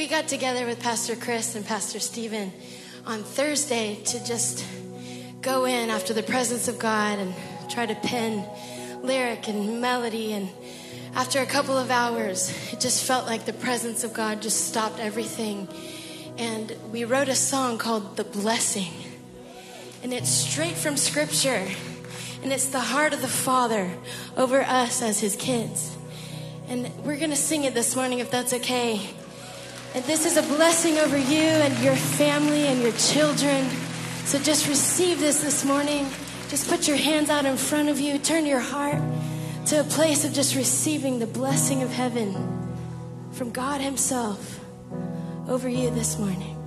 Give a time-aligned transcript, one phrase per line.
[0.00, 2.54] we got together with Pastor Chris and Pastor Stephen
[3.04, 4.64] on Thursday to just
[5.42, 7.34] go in after the presence of God and
[7.68, 8.48] try to pen
[9.02, 10.32] lyric and melody.
[10.32, 10.48] And
[11.14, 14.98] after a couple of hours, it just felt like the presence of God just stopped
[15.00, 15.68] everything.
[16.38, 18.94] And we wrote a song called The Blessing.
[20.02, 21.68] And it's straight from Scripture.
[22.42, 23.90] And it's the heart of the Father
[24.34, 25.94] over us as His kids.
[26.68, 29.10] And we're going to sing it this morning if that's okay.
[29.92, 33.68] And this is a blessing over you and your family and your children.
[34.24, 36.06] So just receive this this morning.
[36.48, 38.18] Just put your hands out in front of you.
[38.18, 39.02] Turn your heart
[39.66, 42.34] to a place of just receiving the blessing of heaven
[43.32, 44.60] from God Himself
[45.48, 46.59] over you this morning.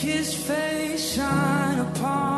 [0.00, 2.37] his face shine upon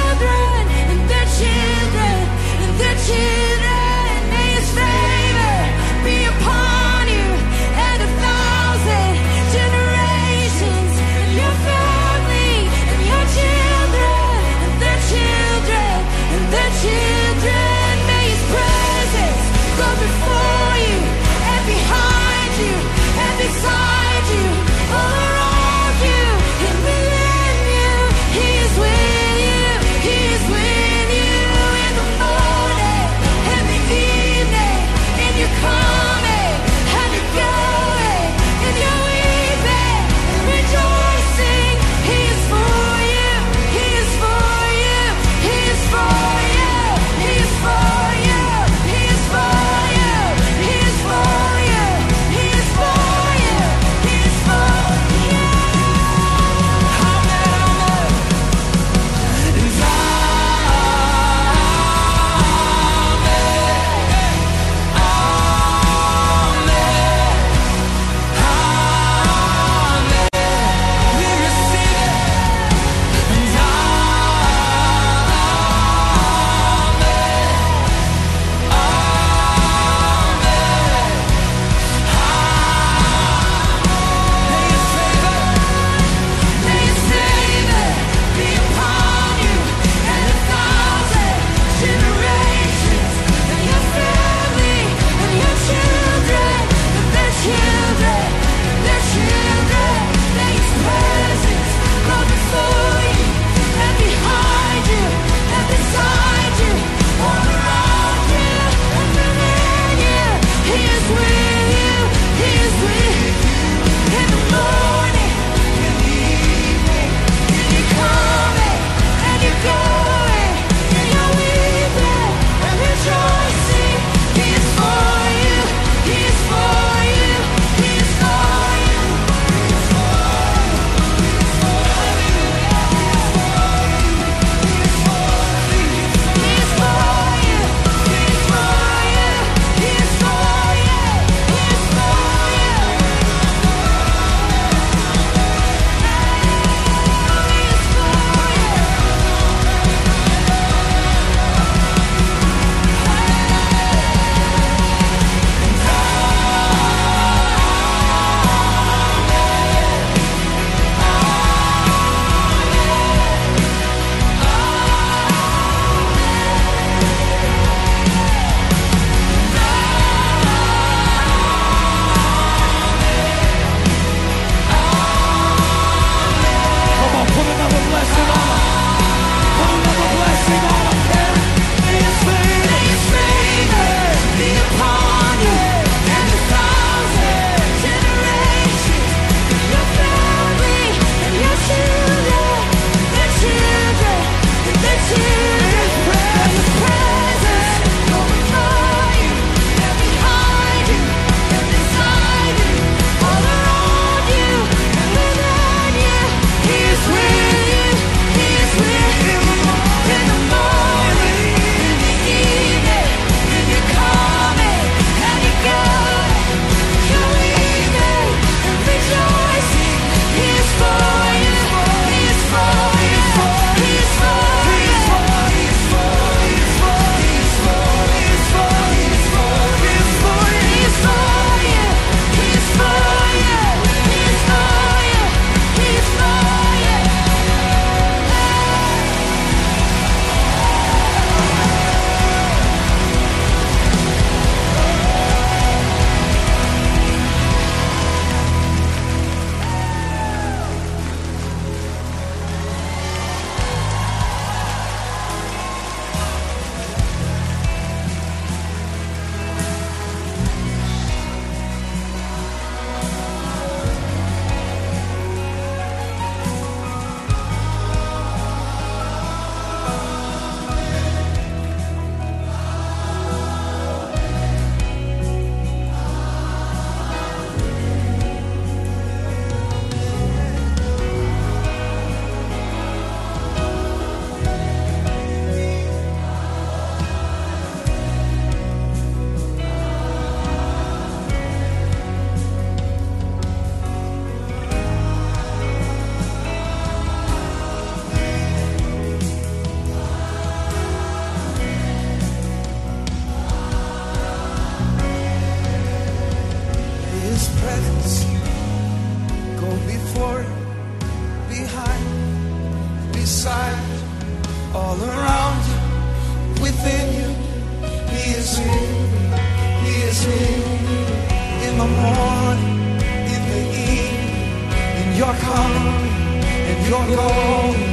[326.89, 327.85] Your glory.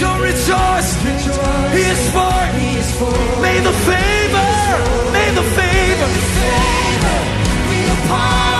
[0.00, 0.90] Come rejoice.
[1.76, 2.34] He is for.
[3.42, 4.50] May the favor,
[5.12, 6.10] may the favor.
[7.70, 8.53] be upon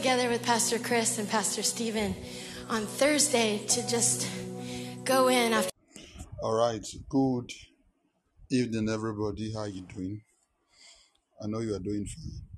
[0.00, 2.16] together with Pastor Chris and Pastor Stephen
[2.70, 4.26] on Thursday to just
[5.04, 5.68] go in after
[6.42, 6.82] All right.
[7.10, 7.52] Good
[8.50, 9.52] evening, everybody.
[9.52, 10.22] How you doing?
[11.44, 12.49] I know you are doing fine.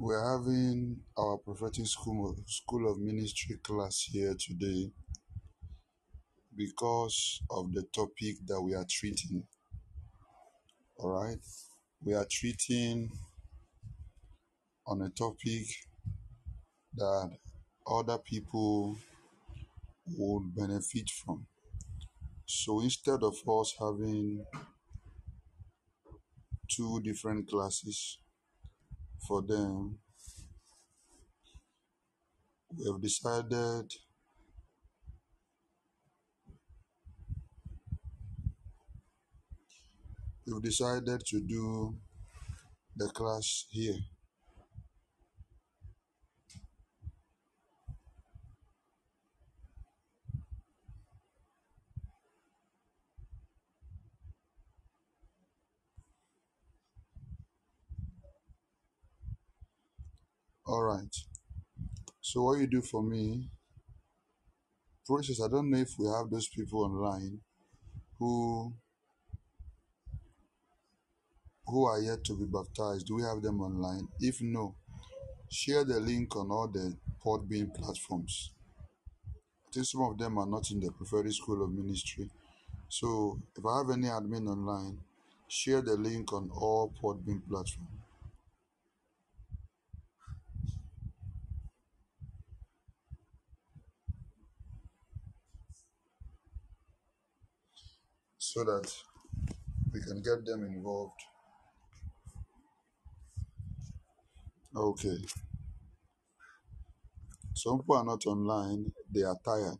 [0.00, 4.92] We're having our prophetic school school of ministry class here today
[6.56, 9.42] because of the topic that we are treating.
[10.98, 11.40] All right.
[12.00, 13.10] We are treating
[14.86, 15.66] on a topic
[16.94, 17.30] that
[17.84, 18.96] other people
[20.16, 21.44] would benefit from.
[22.46, 24.44] So instead of us having
[26.68, 28.18] two different classes
[29.26, 29.98] for them,
[32.76, 33.92] we have decided
[40.46, 41.94] we've decided to do
[42.96, 43.94] the class here.
[60.68, 61.16] All right.
[62.20, 63.48] So what you do for me,
[65.06, 65.40] process.
[65.40, 67.40] I don't know if we have those people online
[68.18, 68.74] who
[71.66, 73.06] who are yet to be baptized.
[73.06, 74.08] Do we have them online?
[74.20, 74.74] If no,
[75.50, 78.52] share the link on all the Podbean platforms.
[79.66, 82.28] I think some of them are not in the preferred school of ministry.
[82.88, 84.98] So if I have any admin online,
[85.48, 87.97] share the link on all Podbean platforms.
[98.58, 98.92] So that
[99.92, 101.20] we can get them involved.
[104.74, 105.18] Okay.
[107.54, 109.78] Some people are not online, they are tired.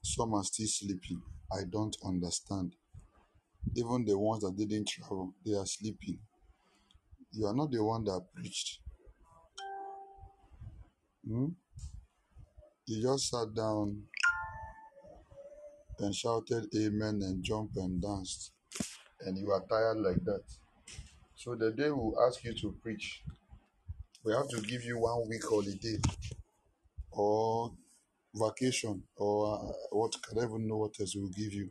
[0.00, 1.20] Some are still sleeping.
[1.52, 2.76] I don't understand.
[3.74, 6.20] Even the ones that didn't travel, they are sleeping.
[7.32, 8.78] You are not the one that preached.
[11.26, 11.48] Hmm?
[12.86, 14.04] You just sat down
[15.98, 18.52] and shouted amen and jumped and danced,
[19.22, 20.42] and you are tired like that.
[21.34, 23.22] So the day we ask you to preach,
[24.24, 25.98] we have to give you one week holiday
[27.12, 27.72] or
[28.34, 31.70] vacation or uh, what I don't even know what else we'll give you.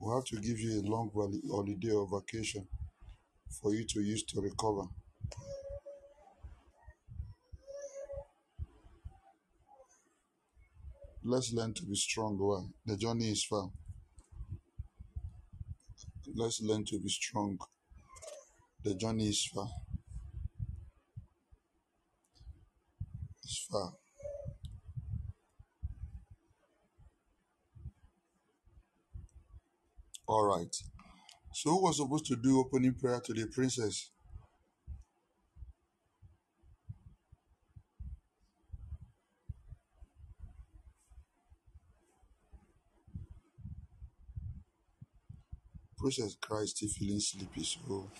[0.00, 2.66] We have to give you a long holiday or vacation
[3.60, 4.88] for you to use to recover.
[11.24, 12.36] Let's learn to be strong.
[12.38, 12.64] Why?
[12.86, 13.70] The journey is far.
[16.34, 17.58] Let's learn to be strong.
[18.84, 19.68] The journey is far.
[23.44, 23.92] It's far.
[30.26, 30.74] All right.
[31.54, 34.11] So who was supposed to do opening prayer to the princess?
[46.02, 48.10] Princess cries still feeling sleepy, so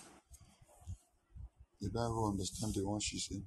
[1.81, 3.43] you don't understand the one she's saying.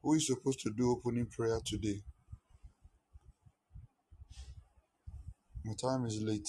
[0.00, 2.04] Who is supposed to do opening prayer today?
[5.64, 6.48] My time is late.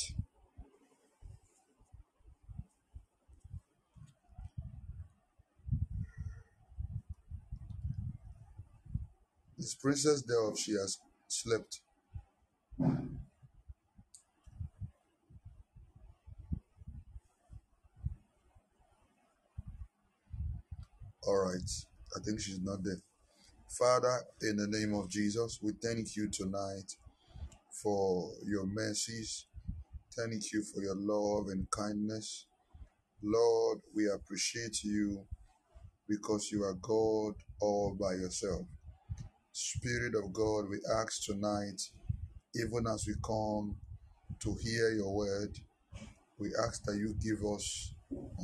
[9.58, 11.80] This Princess thereof, she has slept?
[21.27, 21.69] All right.
[22.15, 23.01] I think she's not there.
[23.69, 26.93] Father, in the name of Jesus, we thank you tonight
[27.83, 29.45] for your mercies.
[30.15, 32.45] Thank you for your love and kindness.
[33.21, 35.25] Lord, we appreciate you
[36.07, 38.65] because you are God all by yourself.
[39.51, 41.81] Spirit of God, we ask tonight,
[42.55, 43.75] even as we come
[44.39, 45.57] to hear your word,
[46.39, 47.93] we ask that you give us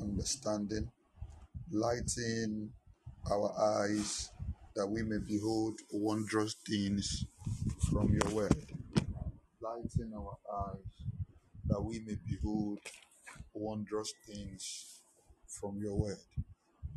[0.01, 0.91] understanding,
[1.71, 2.71] lighten
[3.31, 4.29] our eyes,
[4.75, 7.25] that we may behold wondrous things
[7.89, 8.55] from your word.
[9.61, 11.05] Lighten our eyes,
[11.67, 12.79] that we may behold
[13.53, 15.01] wondrous things
[15.47, 16.17] from your word.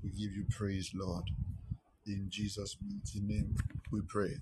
[0.03, 1.25] We give you praise, Lord.
[2.07, 3.55] In Jesus' mighty name,
[3.93, 4.37] we pray.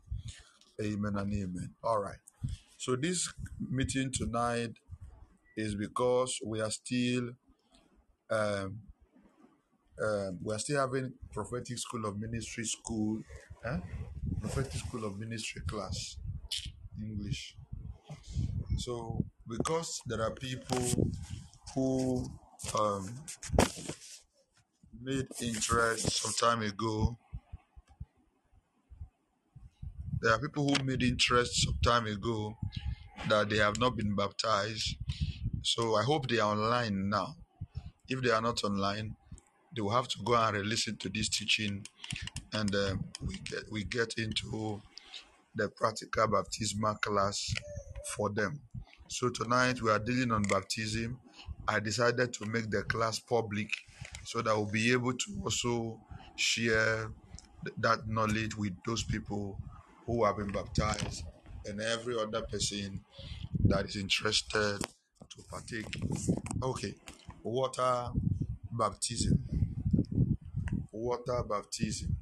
[0.82, 1.70] Amen and amen.
[1.82, 2.18] All right.
[2.76, 3.32] So, this
[3.70, 4.72] meeting tonight
[5.56, 7.30] is because we are still
[8.30, 8.80] um,
[10.02, 13.20] um, we are still having prophetic school of ministry school,
[13.64, 13.78] eh?
[14.40, 16.16] prophetic school of ministry class,
[17.00, 17.56] English.
[18.78, 21.12] So, because there are people
[21.74, 22.26] who
[22.78, 23.08] um,
[25.00, 27.16] made interest some time ago,
[30.20, 32.56] there are people who made interest some time ago
[33.28, 34.96] that they have not been baptized.
[35.62, 37.36] So, I hope they are online now.
[38.08, 39.14] If they are not online,
[39.74, 41.86] they will have to go and re-listen to this teaching,
[42.52, 44.80] and um, we get we get into
[45.54, 47.54] the practical baptismal class
[48.16, 48.60] for them.
[49.08, 51.18] So tonight we are dealing on baptism.
[51.66, 53.70] I decided to make the class public
[54.24, 56.00] so that we'll be able to also
[56.36, 57.10] share
[57.64, 59.58] th- that knowledge with those people
[60.06, 61.24] who have been baptized
[61.66, 63.00] and every other person
[63.64, 65.86] that is interested to partake.
[66.62, 66.94] Okay,
[67.42, 68.08] water
[68.72, 69.42] baptism,
[71.04, 72.16] water baptism,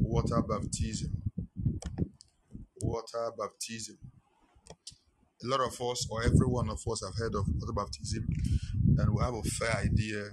[0.00, 1.10] water baptism,
[2.80, 3.98] water baptism.
[5.42, 8.26] A lot of us, or every one of us, have heard of water baptism,
[8.96, 10.30] and we have a fair idea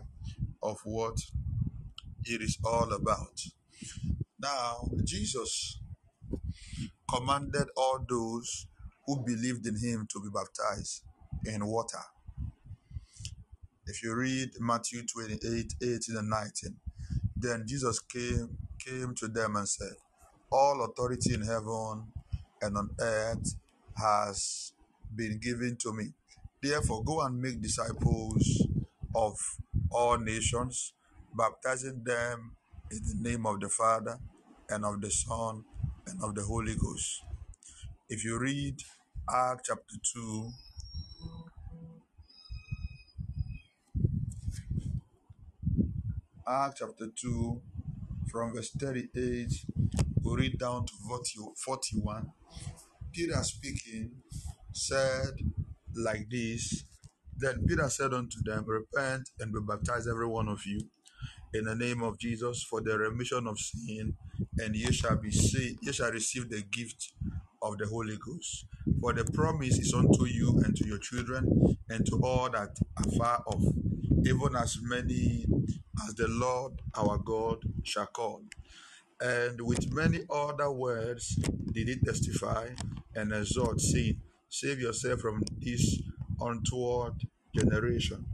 [0.64, 1.18] of what
[2.24, 3.42] it is all about.
[4.40, 5.82] Now, Jesus
[7.14, 8.68] commanded all those
[9.06, 11.04] who believed in him to be baptized
[11.44, 12.06] in water.
[13.86, 16.78] If you read Matthew 28 18 and 19,
[17.42, 19.94] then Jesus came, came to them and said,
[20.52, 22.12] All authority in heaven
[22.62, 23.56] and on earth
[23.98, 24.74] has
[25.16, 26.14] been given to me.
[26.62, 28.68] Therefore, go and make disciples
[29.16, 29.36] of
[29.92, 30.94] all nations,
[31.38, 32.56] baptizing them
[32.92, 34.18] in the name of the Father
[34.70, 35.64] and of the Son
[36.08, 37.24] and of the Holy Ghost.
[38.10, 38.76] If you read
[39.30, 40.52] Acts chapter 2,
[46.52, 47.62] Acts chapter 2,
[48.30, 49.48] from verse 38,
[50.22, 52.28] we read down to 40 41.
[53.14, 54.12] Peter speaking
[54.74, 55.32] said
[55.96, 56.84] like this
[57.38, 60.82] Then Peter said unto them, Repent and be baptized, every one of you,
[61.54, 64.18] in the name of Jesus for the remission of sin,
[64.60, 67.14] and ye shall be saved, ye shall receive the gift
[67.62, 68.66] of the Holy Ghost.
[69.00, 73.12] For the promise is unto you and to your children and to all that are
[73.18, 73.64] far off,
[74.26, 75.46] even as many
[76.08, 78.44] as the Lord our God shall call.
[79.20, 81.36] And with many other words
[81.72, 82.70] did he testify
[83.16, 86.02] and exhort, saying, Save yourself from this
[86.40, 87.14] untoward
[87.56, 88.26] generation.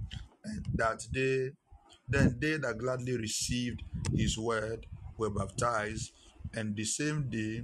[0.44, 1.52] And that they
[2.10, 3.84] then they that gladly received
[4.16, 4.86] his word
[5.18, 6.14] were baptized,
[6.56, 7.64] and the same day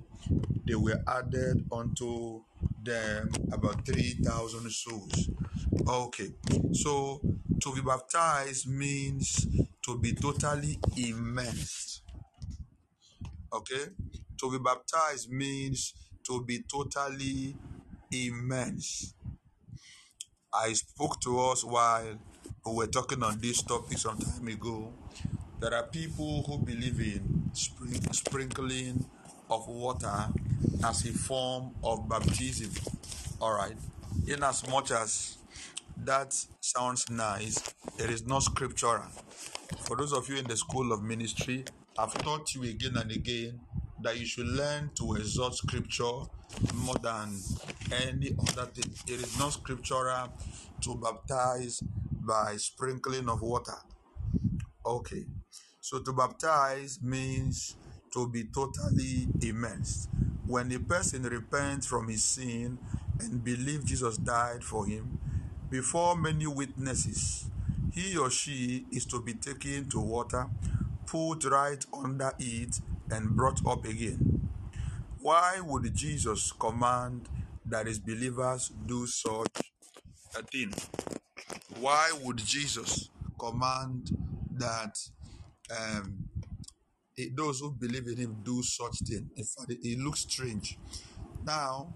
[0.68, 2.42] they were added unto
[2.84, 5.30] them about 3,000 souls.
[5.88, 6.30] Okay,
[6.74, 7.22] so
[7.64, 9.48] to be baptized means
[9.82, 12.02] to be totally immersed.
[13.54, 13.86] Okay,
[14.38, 15.94] to be baptized means
[16.28, 17.56] to be totally
[18.12, 19.16] immersed.
[20.54, 22.20] I spoke to us while
[22.66, 24.92] we were talking on this topic some time ago.
[25.62, 29.06] There are people who believe in sprinkling
[29.50, 30.28] of water
[30.84, 32.72] as a form of baptism.
[33.40, 33.78] All right,
[34.28, 35.38] in as much as
[35.98, 37.62] that sounds nice,
[38.00, 39.04] it is not scriptural.
[39.82, 41.66] For those of you in the school of ministry,
[41.98, 43.60] I've taught you again and again
[44.02, 46.28] that you should learn to exalt scripture
[46.76, 47.40] more than
[47.92, 48.92] any other thing.
[49.08, 50.34] It is not scriptural
[50.82, 53.78] to baptize by sprinkling of water.
[54.86, 55.26] Okay.
[55.80, 57.76] So to baptize means
[58.14, 60.10] to be totally immersed.
[60.46, 62.78] When a person repents from his sin
[63.20, 65.20] and believes Jesus died for him,
[65.74, 67.46] before many witnesses,
[67.92, 70.46] he or she is to be taken to water,
[71.08, 74.48] put right under it, and brought up again.
[75.20, 77.28] Why would Jesus command
[77.66, 79.74] that his believers do such
[80.38, 80.72] a thing?
[81.80, 83.10] Why would Jesus
[83.40, 84.16] command
[84.52, 84.96] that
[85.76, 86.30] um,
[87.36, 89.28] those who believe in him do such thing?
[89.36, 90.78] In fact, it looks strange.
[91.44, 91.96] Now,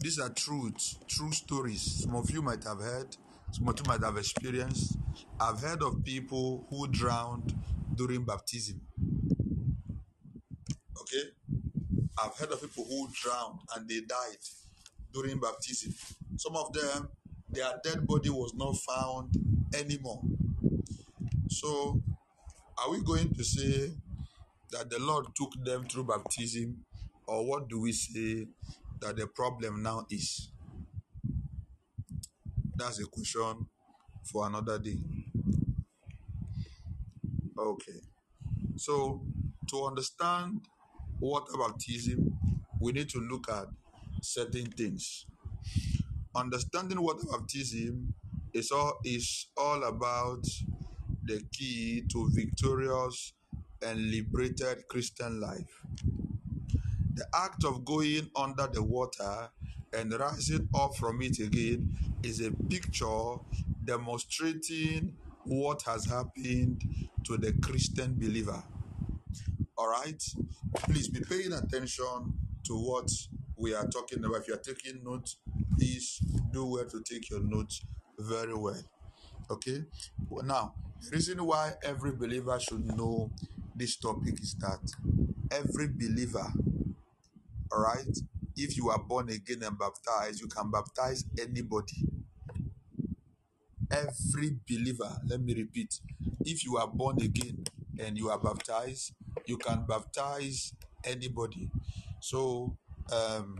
[0.00, 2.02] these are truths, true stories.
[2.02, 3.16] Some of you might have heard,
[3.52, 4.98] some of you might have experienced.
[5.40, 7.54] I've heard of people who drowned
[7.94, 8.80] during baptism.
[11.00, 11.28] Okay?
[12.22, 14.38] I've heard of people who drowned and they died
[15.12, 15.94] during baptism.
[16.36, 17.08] Some of them,
[17.50, 19.32] their dead body was not found
[19.74, 20.22] anymore.
[21.48, 22.02] So,
[22.78, 23.92] are we going to say
[24.72, 26.84] that the Lord took them through baptism,
[27.26, 28.46] or what do we say
[29.00, 30.50] that the problem now is?
[32.76, 33.66] That's a question
[34.24, 34.98] for another day.
[37.58, 38.00] Okay.
[38.76, 39.22] So,
[39.70, 40.60] to understand
[41.20, 42.38] water baptism,
[42.80, 43.66] we need to look at
[44.22, 45.26] certain things.
[46.34, 48.14] Understanding water baptism
[48.52, 50.44] is all is all about
[51.24, 53.32] the key to victorious
[53.82, 55.82] and liberated Christian life.
[57.16, 59.48] The act of going under the water
[59.92, 63.36] and rising up from it again is a picture
[63.84, 66.82] demonstrating what has happened
[67.24, 68.62] to the Christian believer.
[69.78, 70.22] All right?
[70.82, 73.08] Please be paying attention to what
[73.56, 74.42] we are talking about.
[74.42, 75.38] If you are taking notes,
[75.78, 76.20] please
[76.52, 77.82] do well to take your notes
[78.18, 78.82] very well.
[79.50, 79.84] Okay?
[80.44, 80.74] Now,
[81.10, 83.30] reason why every believer should know
[83.74, 84.80] this topic is that
[85.50, 86.52] every believer,
[87.72, 88.18] all right,
[88.56, 92.06] if you are born again and baptized, you can baptize anybody.
[93.90, 96.00] Every believer, let me repeat,
[96.40, 97.64] if you are born again
[97.98, 99.12] and you are baptized,
[99.46, 100.72] you can baptize
[101.04, 101.70] anybody.
[102.20, 102.76] So,
[103.12, 103.58] um,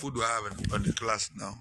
[0.00, 1.54] who do I have on the class now?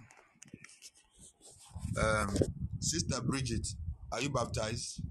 [1.99, 2.35] Um,
[2.79, 3.67] Sister Bridget,
[4.11, 5.01] are you baptized?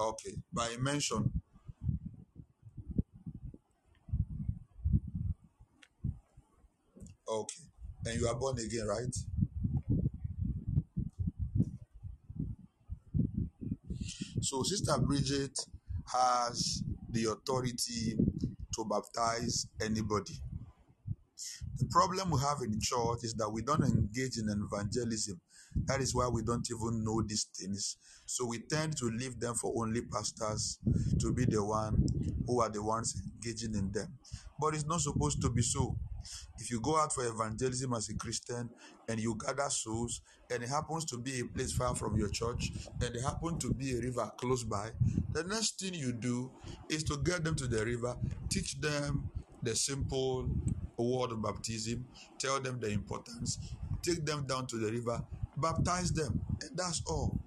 [0.00, 1.32] Okay, by mention.
[7.28, 7.62] Okay,
[8.06, 9.14] and you are born again, right?
[14.40, 15.58] So, Sister Bridget
[16.06, 18.16] has the authority
[18.74, 20.34] to baptize anybody.
[21.78, 25.40] The problem we have in church is that we don't engage in evangelism.
[25.88, 27.96] That is why we don't even know these things.
[28.26, 30.78] So we tend to leave them for only pastors
[31.18, 32.06] to be the one
[32.46, 34.18] who are the ones engaging in them.
[34.60, 35.96] But it's not supposed to be so.
[36.58, 38.68] If you go out for evangelism as a Christian
[39.08, 40.20] and you gather souls,
[40.50, 42.70] and it happens to be a place far from your church,
[43.00, 44.90] and it happens to be a river close by,
[45.32, 46.50] the next thing you do
[46.90, 48.14] is to get them to the river,
[48.50, 49.30] teach them
[49.62, 50.50] the simple
[50.98, 52.04] word of baptism,
[52.38, 53.58] tell them the importance,
[54.02, 55.22] take them down to the river,
[55.60, 57.38] baptize them, and that's all.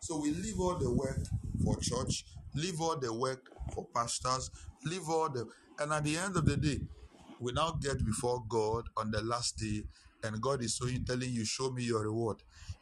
[0.00, 1.20] So we leave all the work
[1.64, 4.50] for church, leave all the work for pastors,
[4.84, 5.46] leave all the
[5.80, 6.80] and at the end of the day,
[7.40, 9.84] we now get before God on the last day,
[10.24, 12.38] and God is showing, telling you, Show me your reward.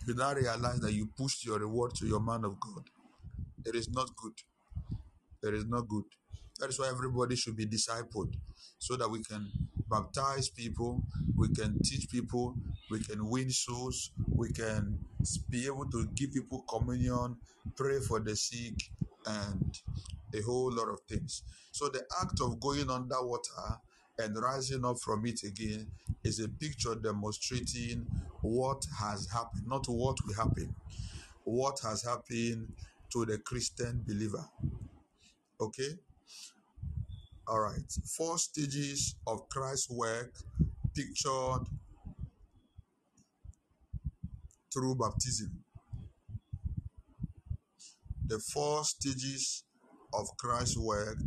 [0.06, 2.84] You now realize that you pushed your reward to your man of God.
[3.66, 4.34] It is not good.
[5.42, 6.04] It is not good.
[6.60, 8.34] That is why everybody should be discipled
[8.78, 9.50] so that we can
[9.88, 11.02] baptize people,
[11.36, 12.54] we can teach people,
[12.90, 14.98] we can win souls, we can
[15.50, 17.36] be able to give people communion
[17.74, 18.74] pray for the sick,
[19.26, 19.80] and
[20.34, 21.42] a whole lot of things.
[21.72, 23.80] So the act of going underwater
[24.18, 25.86] and rising up from it again
[26.24, 28.06] is a picture demonstrating
[28.40, 30.74] what has happened, not what will happen,
[31.44, 32.72] what has happened
[33.12, 34.44] to the Christian believer.
[35.60, 35.98] Okay?
[37.48, 37.92] All right.
[38.16, 40.32] Four stages of Christ's work
[40.94, 41.64] pictured
[44.72, 45.62] through baptism.
[48.26, 49.64] The four stages
[50.12, 51.18] of Christ's work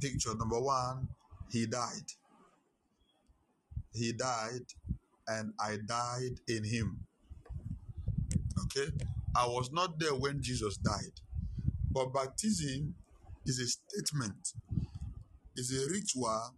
[0.00, 1.08] picture number one,
[1.52, 2.10] he died.
[3.92, 4.66] He died,
[5.28, 7.00] and I died in him.
[8.64, 8.90] Okay?
[9.36, 11.20] I was not there when Jesus died.
[11.92, 12.94] But baptism
[13.46, 14.54] is a statement,
[15.56, 16.54] is a ritual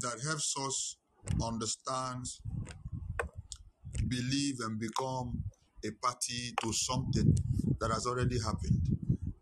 [0.00, 0.96] that helps us
[1.42, 2.24] understand,
[4.08, 5.42] believe, and become
[5.84, 7.36] a party to something
[7.80, 8.80] that has already happened.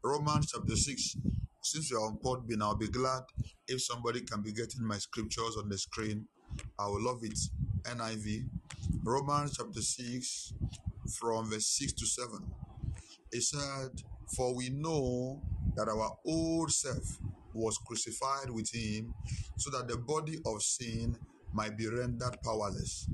[0.02, 1.16] Romans chapter 6.
[1.62, 3.22] Since we are on Podbean, I'll be glad
[3.66, 6.26] if somebody can be getting my scriptures on the screen.
[6.78, 7.38] I will love it.
[7.82, 8.48] NIV.
[9.04, 10.54] Romans chapter 6,
[11.18, 12.30] from verse 6 to 7.
[13.32, 14.02] It said,
[14.34, 15.42] For we know
[15.76, 17.18] that our old self
[17.58, 19.14] was crucified with him,
[19.56, 21.16] so that the body of sin
[21.52, 23.08] might be rendered powerless,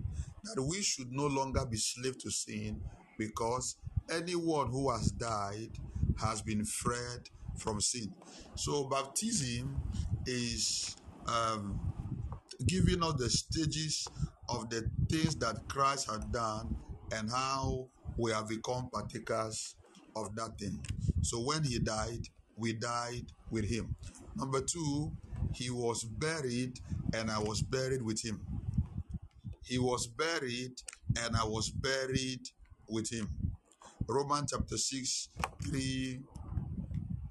[0.45, 2.81] that we should no longer be slaves to sin,
[3.19, 3.77] because
[4.11, 5.71] anyone who has died
[6.19, 7.23] has been freed
[7.59, 8.13] from sin.
[8.57, 9.81] So baptism
[10.27, 11.81] is um,
[12.67, 14.07] giving us the stages
[14.49, 16.77] of the things that Christ had done
[17.13, 19.77] and how we have become partakers
[20.17, 20.79] of that thing.
[21.23, 22.21] So when he died,
[22.57, 23.95] we died with him.
[24.37, 25.13] Number two,
[25.55, 26.79] he was buried
[27.15, 28.41] and I was buried with him.
[29.63, 30.73] He was buried
[31.19, 32.43] and I was buried
[32.89, 33.29] with him.
[34.09, 35.29] Romans chapter 6,
[35.71, 36.21] 3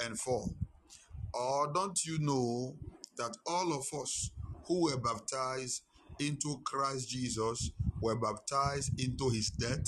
[0.04, 0.48] and 4.
[1.34, 2.76] Or don't you know
[3.18, 4.32] that all of us
[4.68, 5.84] who were baptized
[6.20, 9.86] into Christ Jesus were baptized into his death?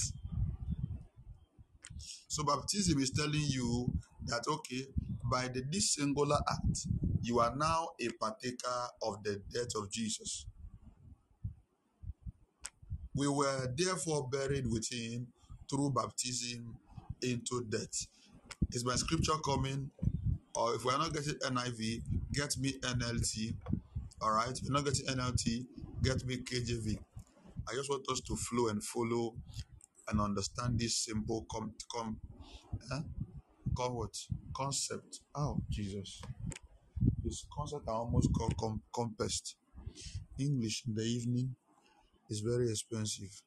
[2.28, 3.93] So baptism is telling you
[4.25, 4.88] that okay,
[5.32, 6.88] by the this singular act,
[7.25, 10.45] you are now a partaker of the death of Jesus.
[13.15, 15.27] We were therefore buried with him
[15.69, 16.75] through baptism
[17.23, 18.07] into death.
[18.71, 19.89] Is my scripture coming?
[20.53, 23.55] Or if we're not getting NIV, get me NLT.
[24.21, 24.51] All right.
[24.51, 25.65] If you're not getting NLT,
[26.03, 26.97] get me KJV.
[27.67, 29.33] I just want us to flow and follow
[30.09, 32.17] and understand this simple com com
[32.93, 33.01] eh?
[33.75, 34.15] com what
[34.55, 35.21] concept.
[35.33, 36.21] Oh Jesus,
[37.24, 39.56] this concept I almost com compassed.
[40.38, 41.56] English in the evening
[42.30, 43.41] is very expensive.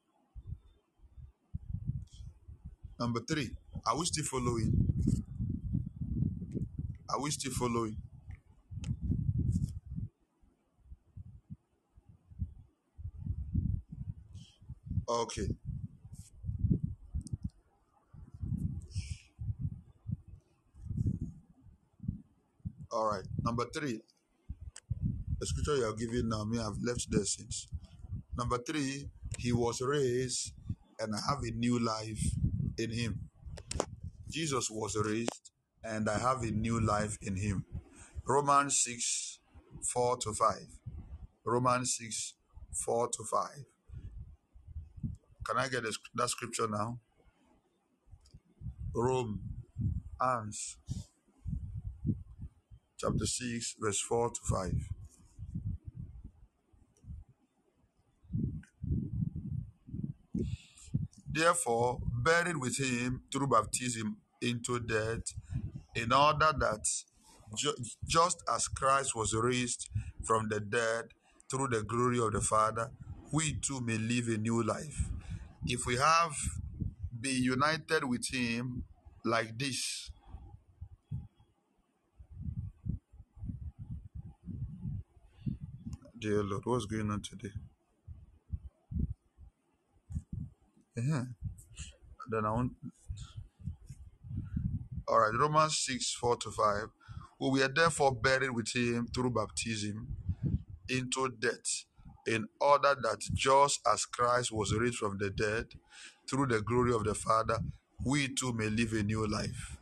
[2.99, 3.51] Number three,
[3.85, 4.73] are we still following?
[7.09, 7.97] Are we still following?
[15.07, 15.47] Okay.
[22.91, 23.25] All right.
[23.43, 24.01] Number three,
[25.39, 27.67] the scripture you are giving now, me, I've left there since.
[28.37, 30.53] Number three, he was raised
[30.99, 32.21] and I have a new life
[32.77, 33.29] in him.
[34.29, 35.51] Jesus was raised
[35.83, 37.65] and I have a new life in him.
[38.25, 39.39] Romans 6,
[39.83, 40.55] 4 to 5.
[41.45, 42.33] Romans 6,
[42.73, 43.49] 4 to 5.
[45.47, 45.83] Can I get
[46.15, 46.99] that scripture now?
[48.95, 49.41] Rome,
[50.21, 50.77] Romans
[52.99, 54.73] chapter 6, verse 4 to 5.
[61.31, 65.33] Therefore, buried with him through baptism into death,
[65.95, 66.85] in order that
[67.55, 69.89] ju- just as Christ was raised
[70.25, 71.05] from the dead
[71.49, 72.91] through the glory of the Father,
[73.31, 75.09] we too may live a new life.
[75.65, 76.33] If we have
[77.21, 78.83] been united with him
[79.23, 80.11] like this,
[86.19, 87.53] dear Lord, what's going on today?
[90.97, 91.23] Yeah.
[92.29, 92.73] Then I want
[95.07, 96.89] All right, Romans 6 4 to 5.
[97.39, 100.07] We are therefore buried with him through baptism
[100.89, 101.85] into death,
[102.27, 105.67] in order that just as Christ was raised from the dead
[106.29, 107.59] through the glory of the Father,
[108.05, 109.77] we too may live a new life.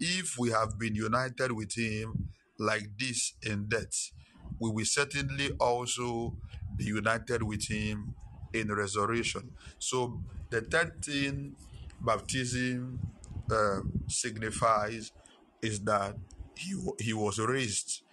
[0.00, 4.10] If we have been united with him like this in death,
[4.64, 6.34] we will certainly also
[6.74, 8.14] be united with him
[8.54, 9.50] in resurrection.
[9.78, 11.54] So the third thing
[12.00, 12.98] baptism
[13.50, 15.12] uh, signifies
[15.60, 16.16] is that
[16.56, 18.04] he, he was raised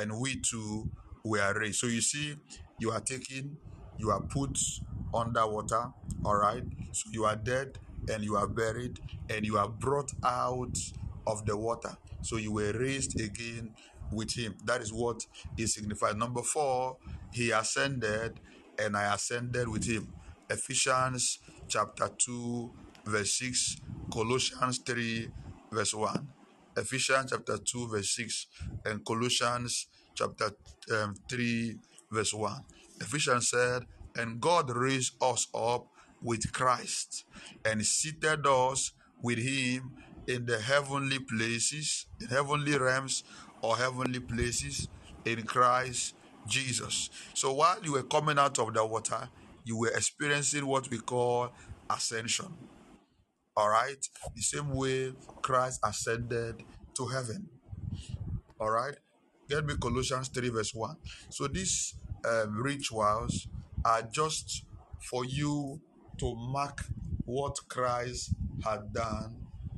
[0.00, 0.88] and we too
[1.24, 1.80] were raised.
[1.80, 2.36] So you see,
[2.78, 3.58] you are taken,
[3.98, 4.58] you are put
[5.12, 5.92] under water,
[6.24, 6.64] all right?
[6.92, 7.78] So you are dead
[8.10, 10.78] and you are buried and you are brought out
[11.26, 11.94] of the water.
[12.22, 13.74] So you were raised again
[14.12, 14.54] with him.
[14.64, 16.14] That is what it signifies.
[16.14, 16.96] Number four,
[17.32, 18.40] he ascended
[18.78, 20.12] and I ascended with him.
[20.48, 22.70] Ephesians chapter 2,
[23.04, 23.76] verse 6,
[24.12, 25.28] Colossians 3,
[25.70, 26.28] verse 1.
[26.76, 28.46] Ephesians chapter 2, verse 6,
[28.86, 30.50] and Colossians chapter
[30.94, 31.76] um, 3,
[32.10, 32.64] verse 1.
[33.00, 33.84] Ephesians said,
[34.16, 35.86] And God raised us up
[36.22, 37.24] with Christ
[37.64, 38.92] and seated us
[39.22, 39.92] with him
[40.26, 43.24] in the heavenly places, in heavenly realms
[43.62, 44.88] or heavenly places
[45.24, 46.14] in Christ
[46.46, 47.10] Jesus.
[47.34, 49.28] So while you were coming out of the water,
[49.64, 51.52] you were experiencing what we call
[51.90, 52.54] ascension.
[53.56, 54.06] All right.
[54.34, 56.62] The same way Christ ascended
[56.96, 57.48] to heaven.
[58.60, 58.94] All right.
[59.48, 60.96] Get me Colossians 3, verse 1.
[61.30, 61.94] So these
[62.24, 63.48] um, rituals
[63.84, 64.64] are just
[65.10, 65.80] for you
[66.18, 66.84] to mark
[67.24, 69.36] what Christ had done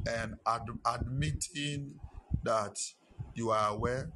[0.08, 1.94] and ad- admitting
[2.42, 2.76] that
[3.40, 4.10] you are aware,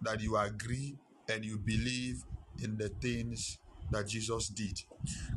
[0.00, 0.96] that you agree,
[1.28, 2.24] and you believe
[2.62, 3.58] in the things
[3.90, 4.80] that Jesus did.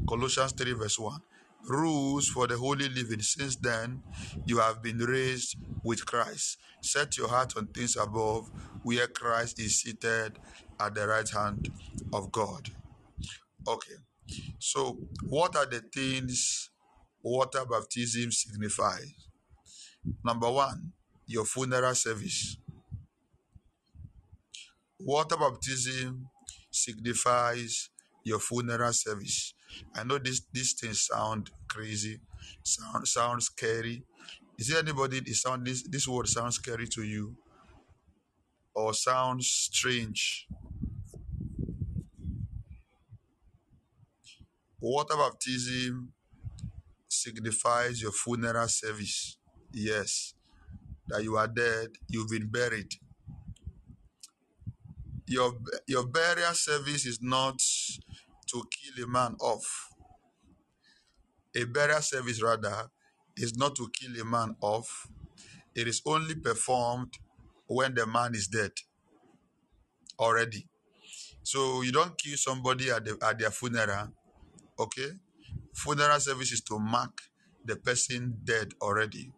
[0.07, 1.19] Colossians 3, verse 1.
[1.67, 3.21] Rules for the holy living.
[3.21, 4.01] Since then,
[4.45, 6.57] you have been raised with Christ.
[6.81, 8.49] Set your heart on things above,
[8.83, 10.39] where Christ is seated
[10.79, 11.69] at the right hand
[12.13, 12.69] of God.
[13.67, 13.95] Okay.
[14.59, 16.69] So, what are the things
[17.21, 19.27] water baptism signifies?
[20.23, 20.93] Number one,
[21.27, 22.57] your funeral service.
[25.05, 26.29] Water baptism
[26.71, 27.89] signifies
[28.23, 29.53] your funeral service.
[29.93, 32.21] I know this these things sound crazy,
[32.63, 34.03] sound sound scary.
[34.57, 37.35] Is there anybody that sound this this word sounds scary to you?
[38.73, 40.47] Or sounds strange?
[44.79, 46.13] Water baptism
[47.09, 49.37] signifies your funeral service.
[49.73, 50.33] Yes.
[51.07, 52.93] That you are dead, you've been buried.
[55.27, 55.53] Your
[55.87, 57.59] your burial service is not
[58.47, 59.89] to kill a man off.
[61.55, 62.89] A burial service, rather,
[63.37, 65.07] is not to kill a man off.
[65.75, 67.13] It is only performed
[67.67, 68.71] when the man is dead
[70.19, 70.67] already.
[71.43, 74.09] So you don't kill somebody at, the, at their funeral,
[74.79, 75.11] okay?
[75.73, 77.11] Funeral service is to mark
[77.65, 79.31] the person dead already.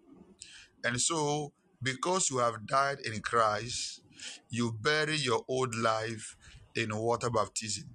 [0.84, 4.02] And so, because you have died in Christ,
[4.50, 6.36] you bury your old life
[6.76, 7.90] in water baptism.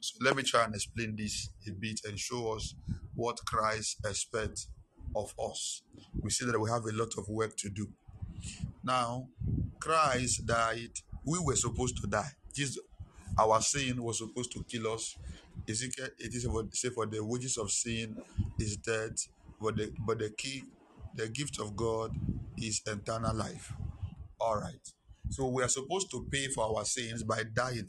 [0.00, 2.74] So let me try and explain this a bit and show us
[3.14, 4.68] what Christ expects
[5.14, 5.82] of us.
[6.20, 7.88] We see that we have a lot of work to do.
[8.84, 9.28] Now,
[9.80, 10.90] Christ died.
[11.24, 12.30] We were supposed to die.
[12.54, 12.78] Jesus,
[13.38, 15.16] our sin was supposed to kill us.
[15.68, 18.16] Ezekiel, it is about say for the wages of sin
[18.58, 19.28] is death,
[19.60, 20.62] but the but the key,
[21.14, 22.14] the gift of God
[22.58, 23.72] is eternal life.
[24.46, 24.92] All right.
[25.28, 27.88] So we are supposed to pay for our sins by dying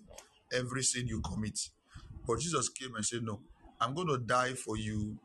[0.52, 1.60] every sin you commit.
[2.26, 3.42] But Jesus came and said, No,
[3.80, 5.20] I'm going to die for you.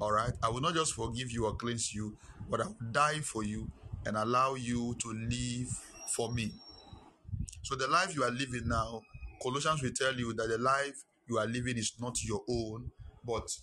[0.00, 0.32] All right.
[0.42, 2.16] I will not just forgive you or cleanse you,
[2.48, 3.70] but I will die for you
[4.06, 5.68] and allow you to live
[6.16, 6.50] for me.
[7.60, 9.02] So the life you are living now,
[9.42, 12.90] Colossians will tell you that the life you are living is not your own,
[13.22, 13.54] but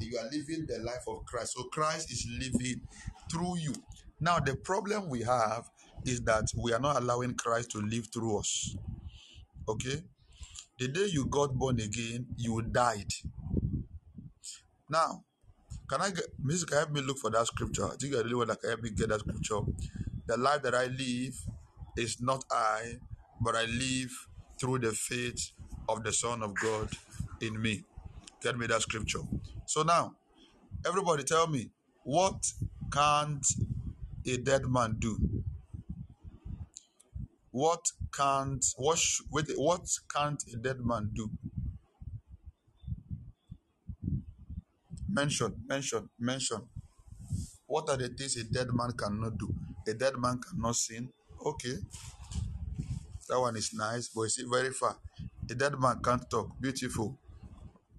[0.00, 1.56] you are living the life of Christ.
[1.58, 2.80] So Christ is living
[3.30, 3.74] through you.
[4.18, 5.68] Now, the problem we have
[6.04, 8.76] is that we are not allowing Christ to live through us.
[9.68, 10.02] Okay?
[10.78, 13.12] The day you got born again, you died.
[14.90, 15.24] Now,
[15.88, 16.70] can I get music?
[16.70, 17.86] Can help me look for that scripture?
[17.86, 19.60] I think only one that can help me get that scripture.
[20.26, 21.34] The life that I live
[21.96, 22.98] is not I,
[23.40, 24.10] but I live
[24.58, 25.52] through the faith
[25.88, 26.88] of the Son of God
[27.40, 27.84] in me.
[28.42, 29.20] Get me that scripture.
[29.66, 30.14] So now,
[30.86, 31.70] everybody tell me,
[32.02, 32.52] what
[32.92, 33.46] can't
[34.26, 35.18] a dead man do?
[37.54, 41.30] What can't what sh- what can't a dead man do?
[45.08, 46.62] Mention, mention, mention.
[47.66, 49.54] What are the things a dead man cannot do?
[49.88, 51.10] A dead man cannot sin.
[51.46, 51.76] Okay,
[53.28, 54.96] that one is nice, but it's very far.
[55.50, 56.50] A dead man can't talk.
[56.60, 57.18] Beautiful.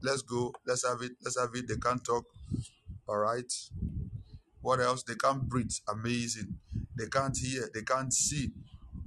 [0.02, 0.54] Let's go.
[0.68, 1.14] Let's have it.
[1.24, 1.68] Let's have it.
[1.68, 2.26] They can't talk.
[3.08, 3.52] All right.
[4.62, 5.04] What else?
[5.04, 5.72] They can't breathe.
[5.90, 6.56] Amazing.
[6.98, 7.70] They can't hear.
[7.74, 8.52] They can't see.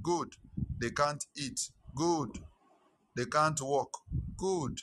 [0.03, 0.35] Good.
[0.81, 1.59] They can't eat.
[1.95, 2.39] Good.
[3.15, 3.97] They can't walk.
[4.37, 4.79] Good.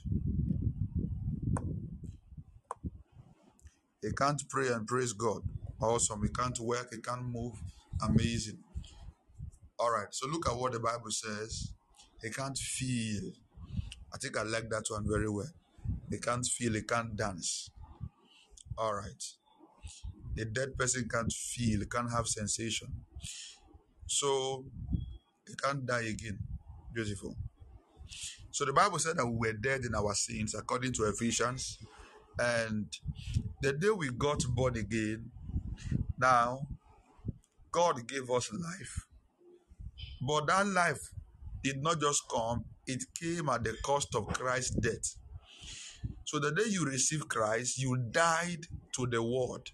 [4.03, 5.43] They can't pray and praise God.
[5.81, 6.23] Awesome.
[6.23, 6.89] He can't work.
[6.95, 7.55] He can't move.
[8.03, 8.59] Amazing.
[9.79, 11.73] All right, so look at what the Bible says.
[12.23, 13.31] He can't feel.
[14.13, 15.51] I think I like that one very well.
[16.09, 17.71] They can't feel, They can't dance.
[18.79, 19.23] All right.
[20.39, 22.89] A dead person can't feel, can't have sensation.
[24.07, 24.65] So
[25.47, 26.39] he can't die again.
[26.93, 27.37] Beautiful.
[28.51, 31.79] So the Bible said that we were dead in our sins, according to Ephesians.
[32.39, 32.87] And
[33.63, 35.31] the day we got born again,
[36.19, 36.61] now
[37.71, 39.07] God gave us life.
[40.27, 41.11] But that life
[41.63, 45.17] did not just come, it came at the cost of Christ's death.
[46.25, 49.69] So the day you receive Christ, you died to the world,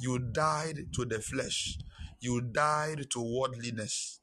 [0.00, 1.78] you died to the flesh,
[2.20, 4.19] you died to worldliness.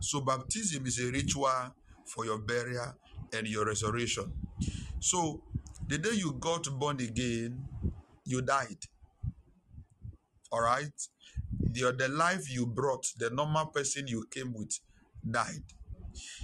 [0.00, 2.94] So baptism is a ritual for your burial
[3.32, 4.32] and your resurrection.
[5.00, 5.42] So
[5.86, 7.64] the day you got born again,
[8.24, 8.78] you died.
[10.50, 10.92] All right?
[11.60, 14.78] The, the life you brought, the normal person you came with,
[15.28, 15.64] died.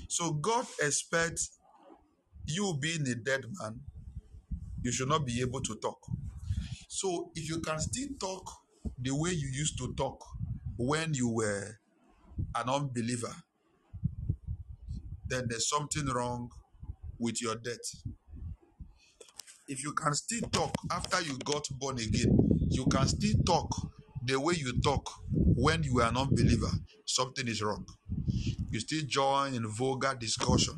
[0.09, 1.59] So God expects
[2.47, 3.81] you being a dead man,
[4.83, 5.99] you should not be able to talk.
[6.89, 8.51] So if you can still talk
[8.99, 10.23] the way you used to talk
[10.77, 11.79] when you were
[12.55, 13.35] an unbeliever,
[15.29, 16.51] then there's something wrong
[17.19, 18.03] with your death.
[19.69, 23.69] If you can still talk after you got born again, you can still talk
[24.25, 26.71] the way you talk when you are an unbeliever,
[27.05, 27.87] something is wrong.
[28.71, 30.75] You still join in vulgar discussion.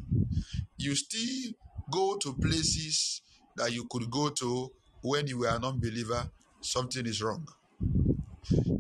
[0.77, 1.53] You still
[1.91, 3.23] go to places
[3.57, 6.29] that you could go to when you were an unbeliever,
[6.61, 7.47] something is wrong.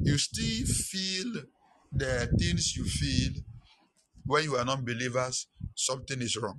[0.03, 1.43] You still feel
[1.99, 3.43] the things you feel
[4.25, 6.59] when you are non-believers, something is wrong.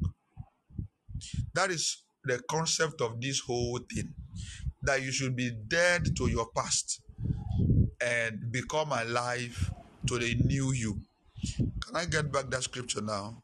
[1.53, 4.13] That is the concept of this whole thing.
[4.81, 7.01] That you should be dead to your past
[7.99, 9.71] and become alive
[10.07, 11.01] to the new you.
[11.55, 13.43] Can I get back that scripture now?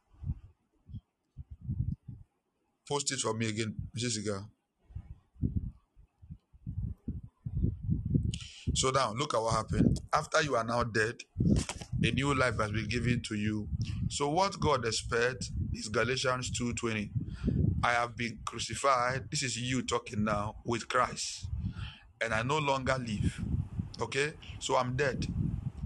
[2.88, 4.24] Post it for me again, Mrs.
[8.74, 10.02] So now look at what happened.
[10.12, 11.16] After you are now dead,
[12.04, 13.68] a new life has been given to you.
[14.10, 17.12] So what God expects is Galatians 2:20.
[17.84, 19.30] I have been crucified.
[19.30, 21.48] This is you talking now with Christ.
[22.22, 23.42] And I no longer live.
[24.02, 24.34] Okay?
[24.60, 25.28] So I'm dead.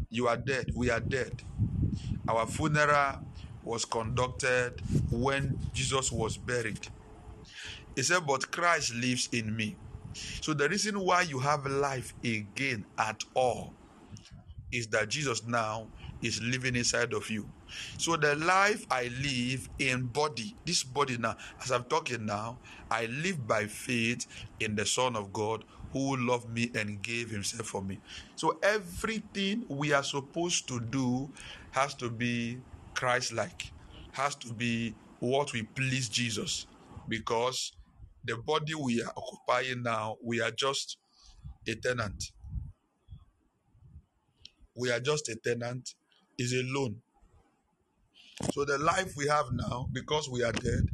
[0.10, 0.72] You are dead.
[0.76, 1.44] We are dead.
[2.28, 3.20] Our funeral
[3.64, 4.82] was conducted
[5.12, 6.88] when Jesus was buried.
[7.96, 9.76] He said, But Christ lives in me.
[10.42, 13.74] So the reason why you have life again at all
[14.72, 15.88] is that Jesus now
[16.22, 17.48] is living inside of you.
[17.98, 22.58] So the life I live in body, this body now, as I'm talking now,
[22.90, 24.26] I live by faith
[24.60, 25.64] in the Son of God
[25.94, 28.00] who loved me and gave himself for me.
[28.36, 31.30] So everything we are supposed to do
[31.72, 32.60] has to be
[32.94, 33.72] Christ like,
[34.12, 36.68] has to be what we please Jesus
[37.08, 37.72] because
[38.28, 40.98] the body we are occupying now, we are just
[41.68, 42.24] a tenant.
[44.76, 45.96] We are just a tenant,
[46.38, 46.98] is a loan.
[48.54, 50.88] So the life we have now, because we are dead,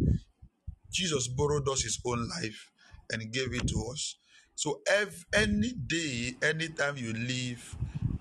[0.91, 2.71] Jesus borrowed us his own life
[3.11, 4.17] and gave it to us.
[4.55, 7.75] So ev- any day, anytime you live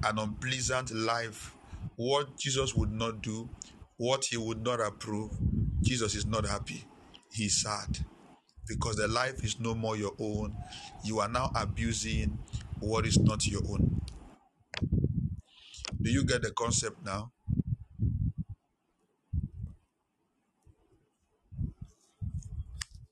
[0.05, 1.55] an unpleasant life,
[1.97, 3.49] what Jesus would not do,
[3.99, 5.31] what he would not approve,
[5.83, 6.85] Jesus is not happy.
[7.31, 7.99] He's sad
[8.69, 10.57] because the life is no more your own.
[11.05, 12.39] You are now abusing
[12.81, 14.01] what is not your own.
[16.01, 17.33] Do you get the concept now?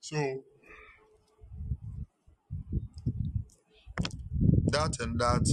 [0.01, 0.43] So
[4.73, 5.47] that and that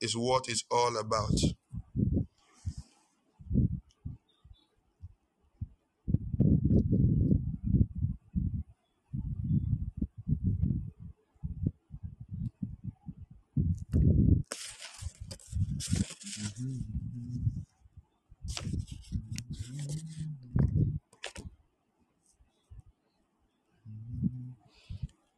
[0.00, 1.34] is what it's all about.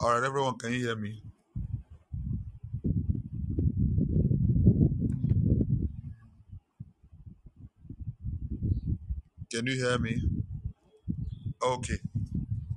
[0.03, 1.23] All right, everyone, can you hear me?
[9.53, 10.21] Can you hear me?
[11.63, 11.99] Okay.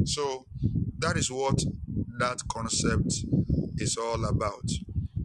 [0.06, 0.46] So
[1.00, 1.64] that is what
[2.20, 3.26] that concept
[3.78, 4.70] is all about.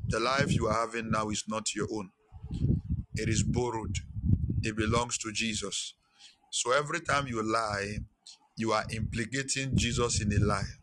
[0.08, 2.10] The life you are having now is not your own.
[3.14, 3.98] It is borrowed.
[4.62, 5.94] It belongs to Jesus.
[6.50, 7.98] So every time you lie,
[8.56, 10.79] you are implicating Jesus in a lie.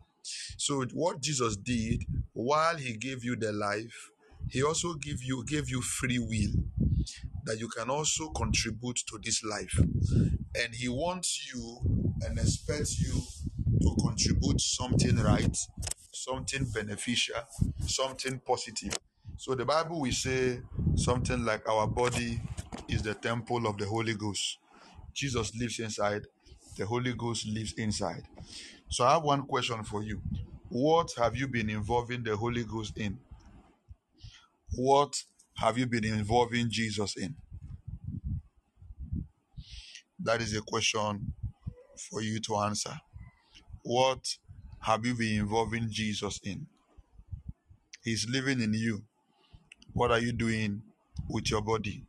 [0.58, 2.04] So what Jesus did
[2.34, 4.12] while he gave you the life,
[4.50, 6.64] he also gave you gave you free will.
[7.44, 9.78] that you can also contribute to this life.
[10.56, 11.80] And He wants you
[12.22, 13.22] and expects you
[13.82, 15.56] to contribute something right,
[16.12, 17.36] something beneficial,
[17.86, 18.98] something positive.
[19.38, 20.60] So the Bible will say
[20.96, 22.40] something like our body
[22.88, 24.58] is the temple of the Holy Ghost.
[25.14, 26.26] Jesus lives inside,
[26.76, 28.24] the Holy Ghost lives inside.
[28.90, 30.22] So I have one question for you.
[30.70, 33.18] What have you been involving the Holy Ghost in?
[34.74, 35.14] What
[35.56, 37.36] have you been involving Jesus in?
[40.20, 41.32] That is a question
[42.10, 43.00] for you to answer.
[43.82, 44.26] What
[44.80, 46.66] have you been involving Jesus in?
[48.02, 49.04] He's living in you.
[49.94, 50.82] What are you doing
[51.28, 52.04] with your body?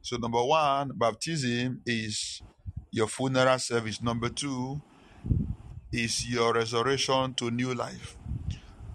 [0.00, 2.42] So, number one, baptism is
[2.90, 4.02] your funeral service.
[4.02, 4.80] Number two
[5.92, 8.16] is your resurrection to new life.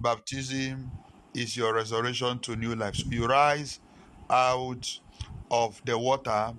[0.02, 0.91] Baptism
[1.34, 2.95] is your resurrection to new life.
[2.95, 3.80] So, you rise
[4.30, 5.00] out
[5.52, 6.54] of the water,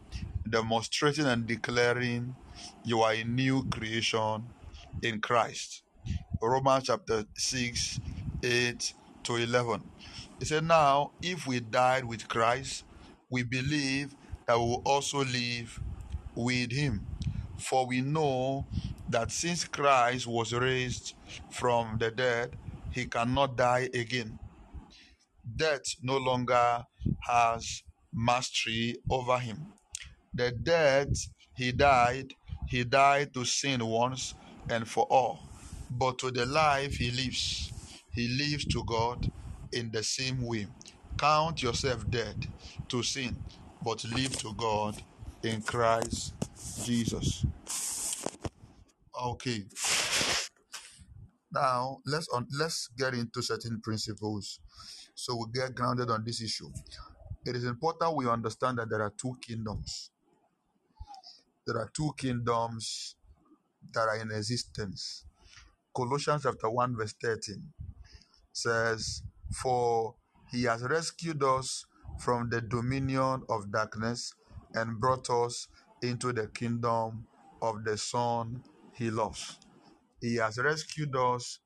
[0.48, 2.36] demonstrating and declaring
[2.84, 4.44] you are a new creation
[5.02, 5.82] in Christ.
[6.40, 8.00] Romans chapter 6,
[8.42, 9.82] 8 to 11.
[10.38, 12.84] He said, Now, if we died with Christ,
[13.28, 14.14] we believe
[14.46, 15.80] that we will also live
[16.34, 17.04] with him.
[17.58, 18.66] For we know
[19.10, 21.14] that since Christ was raised
[21.50, 22.56] from the dead,
[22.90, 24.38] he cannot die again.
[25.56, 26.84] Death no longer
[27.20, 27.82] has
[28.12, 29.72] mastery over him.
[30.34, 31.08] The death
[31.56, 32.34] he died,
[32.66, 34.34] he died to sin once
[34.68, 35.40] and for all.
[35.90, 37.72] But to the life he lives,
[38.12, 39.30] he lives to God
[39.72, 40.66] in the same way.
[41.16, 42.46] Count yourself dead
[42.88, 43.36] to sin,
[43.82, 45.02] but live to God
[45.42, 46.34] in Christ
[46.84, 47.44] Jesus.
[49.20, 49.64] Okay.
[51.52, 54.60] Now let's on let's get into certain principles
[55.14, 56.70] so we get grounded on this issue.
[57.44, 60.10] It is important we understand that there are two kingdoms.
[61.66, 63.16] There are two kingdoms
[63.92, 65.24] that are in existence.
[65.94, 67.72] Colossians chapter 1, verse 13
[68.52, 70.14] says, For
[70.50, 71.84] he has rescued us
[72.20, 74.34] from the dominion of darkness
[74.74, 75.68] and brought us
[76.02, 77.26] into the kingdom
[77.60, 78.62] of the Son
[78.98, 79.58] he loves.
[80.20, 81.60] He has rescued us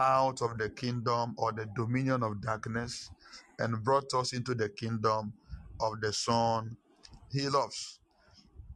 [0.00, 3.10] out of the kingdom or the dominion of darkness
[3.58, 5.34] and brought us into the kingdom
[5.80, 6.76] of the Son
[7.30, 8.00] he loves.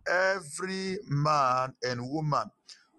[0.09, 2.51] Every man and woman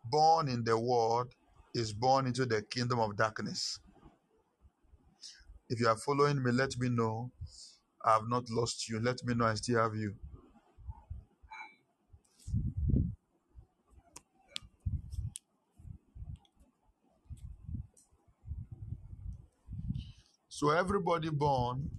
[0.06, 1.34] born in the world
[1.76, 3.80] is born into the kingdom of darkness.
[5.70, 7.32] If you are following me, let me know.
[8.06, 9.00] I have not lost you.
[9.00, 10.16] Let me know I still have you.
[20.64, 21.90] So everybody born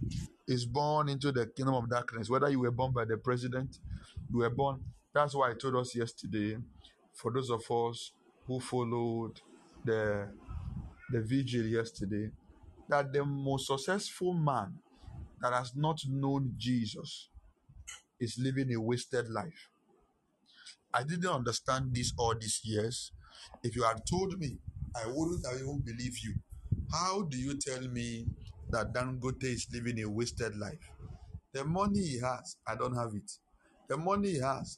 [0.48, 2.30] is born into the kingdom of darkness.
[2.30, 3.76] Whether you were born by the president,
[4.32, 4.80] you were born.
[5.12, 6.56] That's why I told us yesterday.
[7.12, 8.12] For those of us
[8.46, 9.38] who followed
[9.84, 10.30] the
[11.10, 12.30] the vigil yesterday,
[12.88, 14.78] that the most successful man
[15.42, 17.28] that has not known Jesus
[18.18, 19.68] is living a wasted life.
[20.94, 23.12] I didn't understand this all these years.
[23.62, 24.56] If you had told me,
[24.96, 26.36] I wouldn't have even believed you.
[26.90, 28.26] How do you tell me
[28.74, 30.90] that Dangote is living a wasted life?
[31.52, 33.30] The money he has, I don't have it.
[33.88, 34.76] The money he has,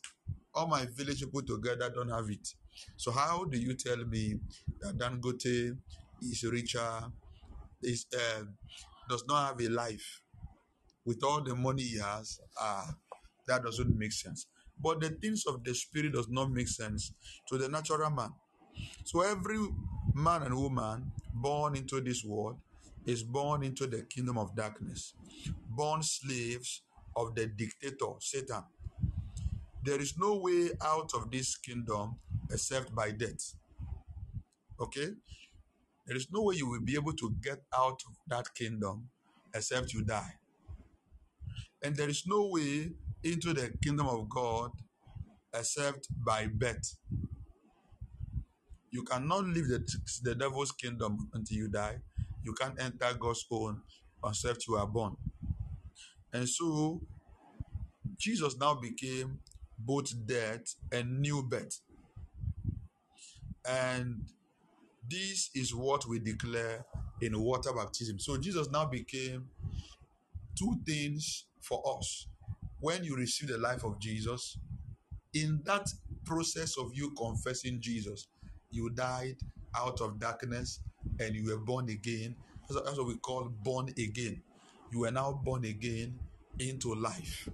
[0.55, 2.47] all my village people together don't have it.
[2.97, 4.35] So how do you tell me
[4.81, 5.77] that Dangote
[6.23, 7.01] is richer,
[7.83, 8.43] is uh,
[9.09, 10.23] does not have a life
[11.07, 12.39] with all the money he has?
[12.61, 12.91] Ah,
[13.49, 14.47] that doesn't make sense.
[14.79, 17.13] But the things of the spirit does not make sense
[17.49, 18.31] to the natural man.
[19.05, 19.59] So every
[20.15, 22.59] man and woman born into this world
[23.07, 25.15] is born into the kingdom of darkness,
[25.69, 26.83] born slaves
[27.15, 28.65] of the dictator, Satan.
[29.85, 32.17] There is no way out of this kingdom
[32.51, 33.55] except by death.
[34.81, 35.09] Okay?
[36.07, 39.09] There is no way you will be able to get out of that kingdom
[39.55, 40.35] except you die.
[41.83, 42.91] And there is no way
[43.23, 44.73] into the kingdom of God
[45.55, 46.97] except by birth.
[48.91, 49.85] You cannot leave the,
[50.23, 51.99] the devil's kingdom until you die.
[52.47, 53.83] You can't enter God's own
[54.25, 55.17] except you are born.
[56.33, 57.01] And so
[58.17, 59.41] Jesus now became
[59.77, 61.81] both death and new birth.
[63.69, 64.23] And
[65.11, 66.85] this is what we declare
[67.21, 68.21] in water baptism.
[68.21, 69.49] So Jesus now became
[70.57, 72.29] two things for us.
[72.79, 74.57] When you receive the life of Jesus,
[75.35, 75.89] in that
[76.25, 78.29] process of you confessing Jesus,
[78.71, 79.37] you died
[79.77, 80.81] out of darkness
[81.21, 82.37] and you were born again.
[82.69, 84.43] That's, what we call born again.
[84.93, 86.19] You are now born again
[86.59, 87.49] into life.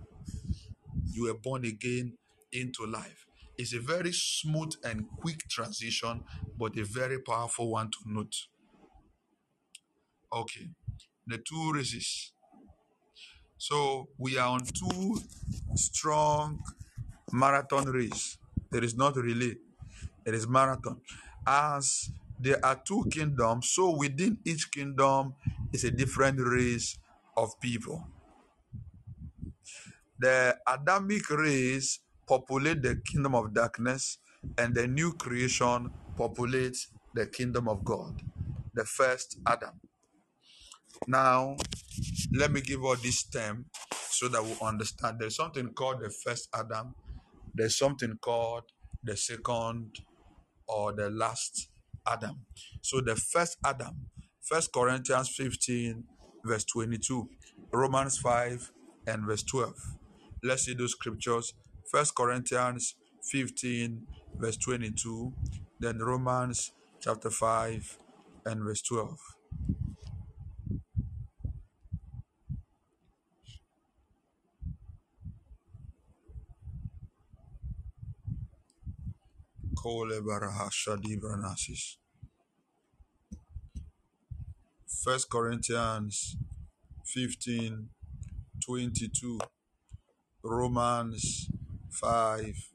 [1.12, 2.14] you were born again
[2.52, 3.26] into life.
[3.58, 6.24] It's a very smooth and quick transition,
[6.58, 8.34] but a very powerful one to note.
[10.32, 10.68] Okay,
[11.26, 12.32] the two races.
[13.58, 15.18] So we are on two
[15.76, 16.60] strong
[17.32, 18.38] marathon race.
[18.70, 19.56] There is not relay,
[20.26, 21.00] it is marathon.
[21.46, 22.10] As
[22.42, 25.34] there are two kingdoms, so within each kingdom
[25.72, 26.98] is a different race
[27.36, 28.04] of people.
[30.18, 34.18] The Adamic race populate the kingdom of darkness,
[34.58, 38.20] and the new creation populates the kingdom of God,
[38.74, 39.80] the first Adam.
[41.06, 41.56] Now,
[42.34, 45.18] let me give all this term so that we understand.
[45.20, 46.94] There's something called the first Adam.
[47.54, 48.64] There's something called
[49.02, 49.96] the second
[50.68, 51.68] or the last
[52.06, 52.44] Adam.
[52.82, 54.06] So the first Adam,
[54.42, 56.04] First Corinthians 15,
[56.44, 57.28] verse 22,
[57.72, 58.72] Romans 5
[59.06, 59.74] and verse 12.
[60.42, 61.54] Let's see those scriptures.
[61.90, 62.96] First Corinthians
[63.30, 65.32] 15, verse 22,
[65.78, 67.98] then Romans chapter 5
[68.46, 69.18] and verse 12.
[79.82, 81.96] Kole baraha shadi branasis.
[85.02, 86.36] First Corinthians
[87.04, 87.88] 15,
[88.64, 89.40] 22,
[90.44, 91.48] Romans
[91.90, 92.70] 5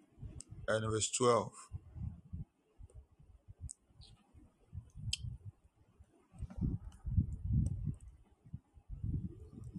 [0.68, 1.52] and verse 12.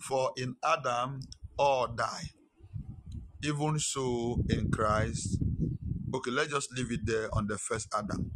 [0.01, 1.20] For in Adam
[1.59, 2.31] all die,
[3.45, 5.47] even so in Christ.
[6.14, 8.30] Okay, let's just leave it there on the first Adam.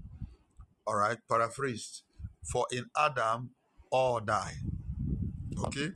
[0.86, 2.02] All right, paraphrased.
[2.50, 3.50] For in Adam
[3.90, 4.54] all die.
[5.64, 5.90] Okay,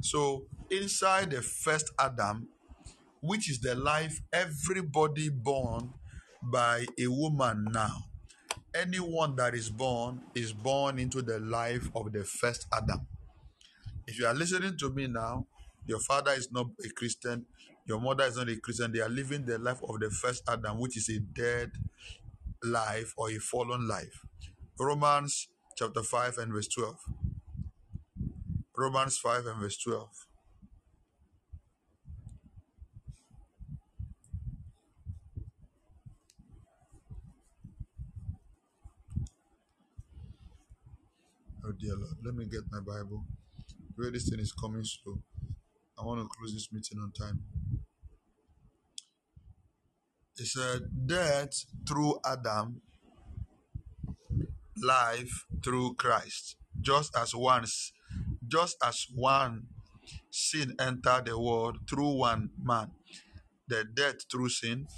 [0.00, 2.48] so inside the first Adam,
[3.22, 5.94] which is the life everybody born
[6.42, 8.08] by a woman now,
[8.74, 13.06] anyone that is born is born into the life of the first Adam.
[14.06, 15.46] If you are listening to me now,
[15.86, 17.46] your father is not a Christian,
[17.84, 20.78] your mother is not a Christian, they are living the life of the first Adam,
[20.78, 21.72] which is a dead
[22.62, 24.24] life or a fallen life.
[24.78, 26.96] Romans chapter 5 and verse 12.
[28.76, 30.08] Romans 5 and verse 12.
[41.64, 43.24] Oh dear Lord, let me get my Bible.
[43.96, 45.18] Way this thing is coming slow.
[46.02, 47.44] I want to close this meeting on time.
[50.36, 52.82] It said, Death through Adam,
[54.82, 56.56] life through Christ.
[56.80, 57.92] Just as once,
[58.48, 59.68] just as one
[60.28, 62.90] sin entered the world through one man,
[63.68, 64.88] the death through sin,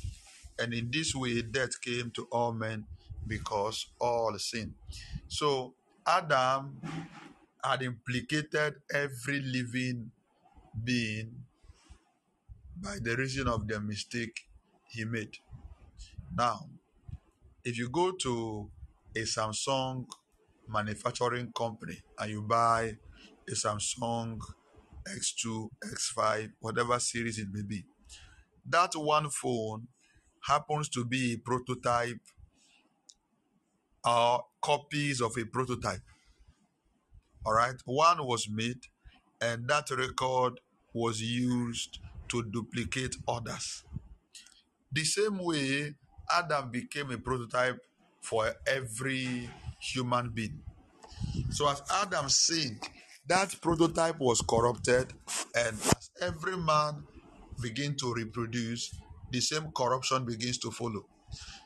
[0.59, 2.87] and in this way death came to all men
[3.27, 4.75] because all sin.
[5.29, 5.75] So
[6.07, 6.81] Adam
[7.63, 10.11] had implicated every living
[10.83, 11.45] being
[12.77, 14.47] by the reason of the mistake
[14.89, 15.39] he made.
[16.37, 16.69] Now,
[17.65, 18.71] if you go to
[19.17, 20.07] a Samsung
[20.69, 22.97] manufacturing company and you buy
[23.49, 24.41] a Samsung
[25.09, 27.85] X2, X5, whatever series it may be,
[28.67, 29.89] that one phone
[30.47, 32.21] happens to be a prototype
[34.05, 36.03] or copies of a prototype.
[37.47, 38.81] All right, one was made,
[39.41, 40.61] and that record
[40.95, 43.85] was used to duplicate others.
[44.93, 45.95] The same way,
[46.31, 47.81] Adam became a prototype
[48.23, 50.63] for every human being.
[51.51, 52.81] So, as Adam sinned,
[53.27, 55.13] that prototype was corrupted,
[55.57, 57.05] and as every man
[57.61, 58.95] begin to reproduce,
[59.31, 61.05] the same corruption begins to follow.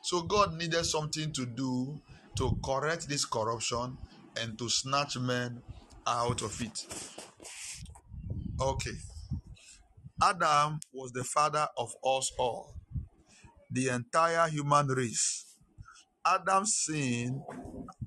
[0.03, 2.01] So, God needed something to do
[2.37, 3.97] to correct this corruption
[4.41, 5.61] and to snatch men
[6.07, 6.85] out of it.
[8.59, 8.91] Okay.
[10.21, 12.75] Adam was the father of us all,
[13.71, 15.45] the entire human race.
[16.25, 17.41] Adam's sin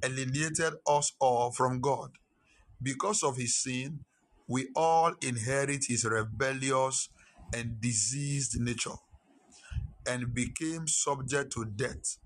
[0.05, 2.11] alienated us all from God.
[2.83, 4.01] Because of his sin,
[4.47, 7.09] we all inherit his rebellious
[7.55, 8.99] and diseased nature
[10.07, 12.19] and became subject to death.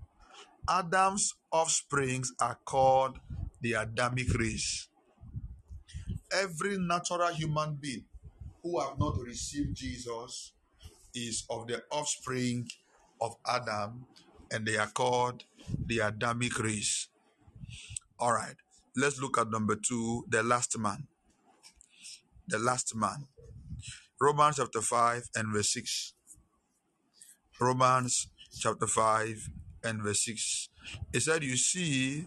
[0.69, 3.19] Adam's offsprings are called
[3.61, 4.89] the Adamic race.
[6.33, 8.03] Every natural human being
[8.63, 10.53] who have not received Jesus
[11.13, 12.67] is of the offspring
[13.21, 14.05] of Adam,
[14.51, 15.43] and they are called
[15.85, 17.07] the Adamic race.
[18.19, 18.55] All right,
[18.95, 21.07] let's look at number two, the last man.
[22.47, 23.27] The last man.
[24.19, 26.13] Romans chapter 5 and verse 6.
[27.59, 28.27] Romans
[28.59, 29.49] chapter 5
[29.83, 30.69] and verse 6.
[31.13, 32.25] It said, You see,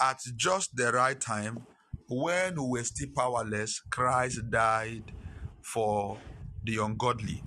[0.00, 1.66] at just the right time,
[2.08, 5.12] when we were still powerless, Christ died
[5.62, 6.18] for
[6.64, 7.42] the ungodly.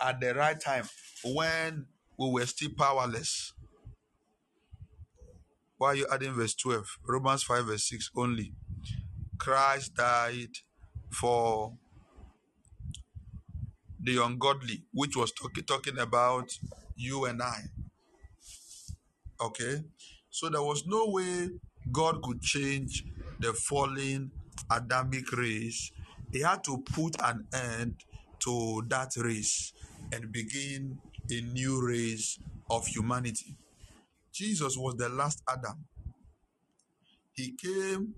[0.00, 0.88] At the right time,
[1.24, 1.86] when
[2.18, 3.52] we were still powerless.
[5.78, 6.98] Why are you adding verse 12?
[7.06, 8.52] Romans 5, verse 6 only.
[9.38, 10.50] Christ died
[11.10, 11.74] for
[14.00, 16.50] the ungodly, which was talk- talking about
[16.96, 17.62] you and I.
[19.40, 19.82] Okay?
[20.30, 21.50] So there was no way
[21.92, 23.04] God could change
[23.38, 24.30] the fallen
[24.70, 25.90] Adamic race.
[26.32, 27.96] He had to put an end
[28.40, 29.72] to that race
[30.12, 30.98] and begin
[31.30, 32.38] a new race
[32.70, 33.56] of humanity.
[34.32, 35.84] Jesus was the last Adam.
[37.34, 38.14] He came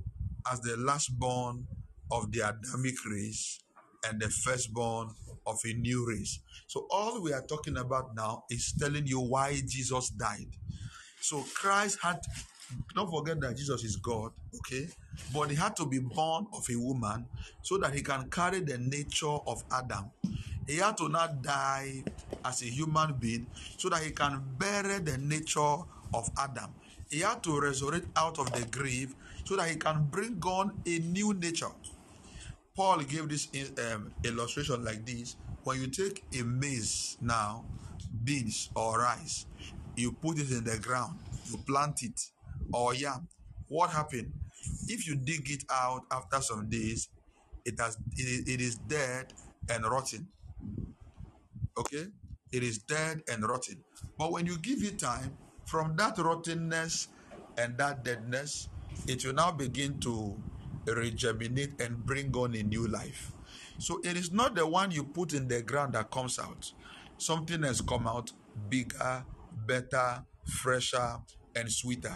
[0.50, 1.66] as the last born
[2.10, 3.60] of the Adamic race
[4.08, 5.10] and the firstborn
[5.46, 6.40] of a new race.
[6.66, 10.48] So, all we are talking about now is telling you why Jesus died.
[11.20, 12.20] So, Christ had,
[12.94, 14.88] don't forget that Jesus is God, okay?
[15.32, 17.26] But he had to be born of a woman
[17.62, 20.10] so that he can carry the nature of Adam.
[20.66, 22.02] He had to not die
[22.44, 23.46] as a human being
[23.76, 25.76] so that he can bury the nature
[26.14, 26.74] of Adam.
[27.10, 29.14] He had to resurrect out of the grave
[29.44, 31.70] so that he can bring on a new nature.
[32.74, 33.48] Paul gave this
[33.92, 35.36] um, illustration like this.
[35.64, 37.64] When you take a maize now,
[38.24, 39.46] beans or rice,
[39.96, 41.18] you put it in the ground,
[41.50, 42.20] you plant it,
[42.72, 43.28] or yam.
[43.68, 44.32] What happened?
[44.88, 47.08] If you dig it out after some days,
[47.64, 49.32] it has it, it is dead
[49.68, 50.28] and rotten.
[51.78, 52.06] Okay,
[52.52, 53.82] it is dead and rotten.
[54.18, 55.36] But when you give it time,
[55.66, 57.08] from that rottenness
[57.58, 58.68] and that deadness,
[59.06, 60.36] it will now begin to
[60.86, 63.32] regeminate and bring on a new life.
[63.78, 66.72] So it is not the one you put in the ground that comes out.
[67.18, 68.32] Something has come out
[68.68, 69.24] bigger,
[69.66, 71.18] better, fresher,
[71.54, 72.14] and sweeter.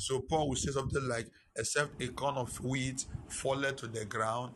[0.00, 1.26] So Paul will say something like,
[1.56, 4.54] except a corn of wheat falleth to the ground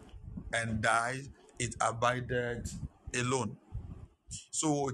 [0.55, 1.29] and dies,
[1.59, 2.67] it abided
[3.15, 3.57] alone.
[4.51, 4.91] So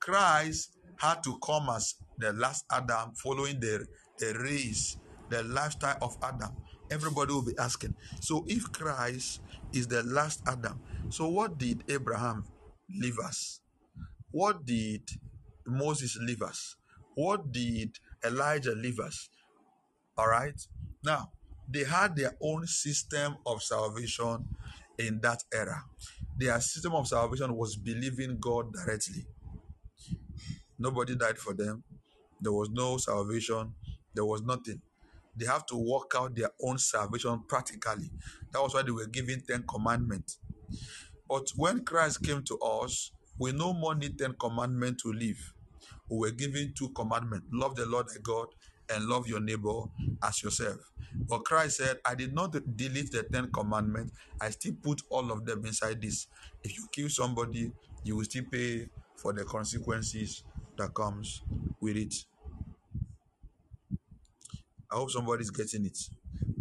[0.00, 3.86] Christ had to come as the last Adam, following the,
[4.18, 4.96] the race,
[5.30, 6.50] the lifestyle of Adam.
[6.90, 7.94] Everybody will be asking.
[8.20, 9.40] So if Christ
[9.72, 10.80] is the last Adam,
[11.10, 12.44] so what did Abraham
[13.00, 13.60] leave us?
[14.32, 15.02] What did
[15.64, 16.76] Moses leave us?
[17.14, 19.28] What did Elijah leave us?
[20.16, 20.60] All right.
[21.04, 21.32] Now,
[21.68, 24.46] they had their own system of salvation
[24.98, 25.84] in that era.
[26.38, 29.26] Their system of salvation was believing God directly.
[30.78, 31.84] Nobody died for them.
[32.40, 33.74] There was no salvation.
[34.14, 34.82] There was nothing.
[35.36, 38.10] They have to work out their own salvation practically.
[38.52, 40.38] That was why they were given Ten Commandments.
[41.28, 45.54] But when Christ came to us, we no more need Ten Commandments to live.
[46.10, 48.48] We were given two commandments love the Lord thy God
[48.92, 49.82] and love your neighbor
[50.22, 50.78] as yourself.
[51.28, 55.44] But Christ said, I did not delete the Ten Commandments, I still put all of
[55.44, 56.26] them inside this.
[56.64, 57.72] If you kill somebody,
[58.04, 60.44] you will still pay for the consequences
[60.76, 61.42] that comes
[61.80, 62.14] with it.
[64.90, 65.98] I hope somebody's getting it.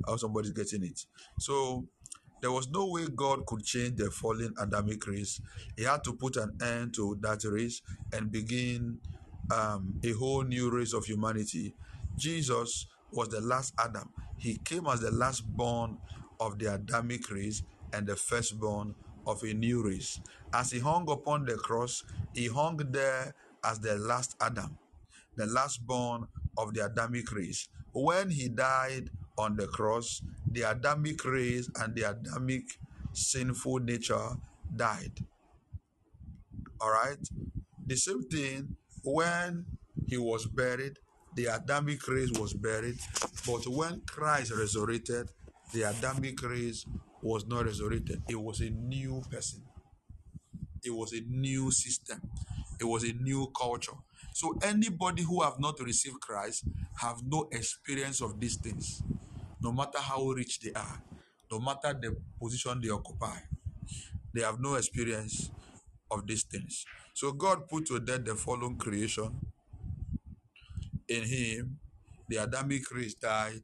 [0.07, 1.05] I hope somebody's getting it.
[1.39, 1.85] So
[2.41, 5.41] there was no way God could change the fallen Adamic race.
[5.77, 7.81] He had to put an end to that race
[8.13, 8.99] and begin
[9.51, 11.75] um, a whole new race of humanity.
[12.17, 14.09] Jesus was the last Adam.
[14.37, 15.97] He came as the last born
[16.39, 18.95] of the Adamic race and the firstborn
[19.27, 20.19] of a new race.
[20.53, 22.03] As he hung upon the cross,
[22.33, 23.33] he hung there
[23.63, 24.77] as the last Adam,
[25.35, 27.69] the last born of the Adamic race.
[27.93, 32.63] When he died on the cross, the Adamic race and the Adamic
[33.13, 34.29] sinful nature
[34.75, 35.19] died.
[36.79, 37.17] All right?
[37.85, 39.65] The same thing when
[40.07, 40.99] he was buried,
[41.35, 42.97] the Adamic race was buried,
[43.45, 45.29] but when Christ resurrected,
[45.73, 46.85] the Adamic race
[47.21, 48.21] was not resurrected.
[48.29, 49.63] It was a new person.
[50.83, 52.21] It was a new system.
[52.79, 53.93] It was a new culture.
[54.33, 56.63] So anybody who have not received Christ
[56.99, 59.03] have no experience of these things,
[59.61, 61.03] no matter how rich they are,
[61.51, 63.37] no matter the position they occupy.
[64.33, 65.51] They have no experience
[66.09, 66.85] of these things.
[67.13, 69.39] So God put to death the fallen creation.
[71.11, 71.79] In him,
[72.29, 73.63] the Adamic race died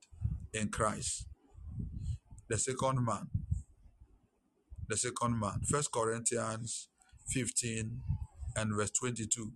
[0.53, 1.27] in Christ.
[2.49, 3.29] The second man.
[4.89, 5.61] The second man.
[5.71, 6.89] First Corinthians
[7.29, 8.01] 15
[8.57, 9.53] and verse 22.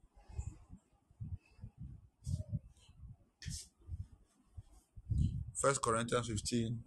[5.62, 6.80] First Corinthians 15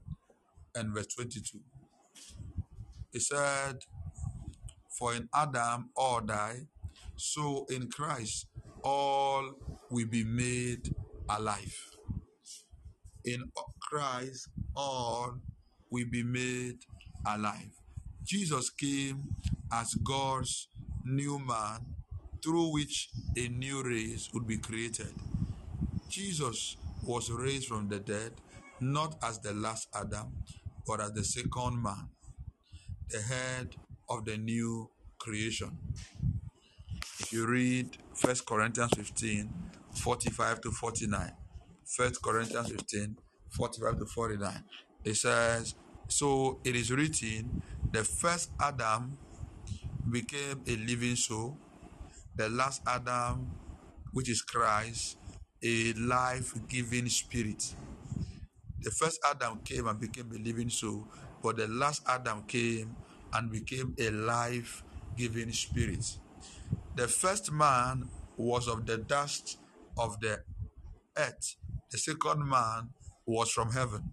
[0.75, 1.59] and verse 22.
[3.13, 3.81] It said,
[4.99, 6.69] For in Adam all die,
[7.17, 8.47] So in Christ,
[8.85, 9.55] all
[9.91, 10.95] will be made
[11.28, 11.74] alive.
[13.24, 13.43] In
[13.80, 15.39] Christ, all
[15.91, 16.78] will be made
[17.26, 17.70] alive.
[18.24, 19.24] Jesus came
[19.72, 20.68] as God's
[21.05, 21.80] new man
[22.43, 25.14] through which a new race would be created.
[26.11, 28.32] Jesus was raised from the dead
[28.80, 30.32] not as the last Adam,
[30.87, 32.09] but as the second man,
[33.11, 33.74] the head
[34.11, 35.78] of the new creation.
[37.35, 39.53] You read 1 Corinthians 15,
[39.91, 41.32] 45 to 49,
[41.97, 43.16] 1 Corinthians 15,
[43.51, 44.64] 45 to 49,
[45.03, 45.74] it says,
[46.07, 47.61] So it is written,
[47.91, 49.18] the first Adam
[50.09, 51.59] became a living soul,
[52.37, 53.51] the last Adam,
[54.12, 55.18] which is Christ,
[55.61, 57.74] a life giving spirit.
[58.80, 61.09] The first Adam came and became a living soul,
[61.43, 62.95] but the last Adam came
[63.32, 64.85] and became a life
[65.16, 66.18] giving spirit.
[66.97, 69.59] The first man was of the dust
[69.99, 70.41] of the
[71.17, 71.57] earth,
[71.91, 72.91] the second man
[73.27, 74.13] was from heaven.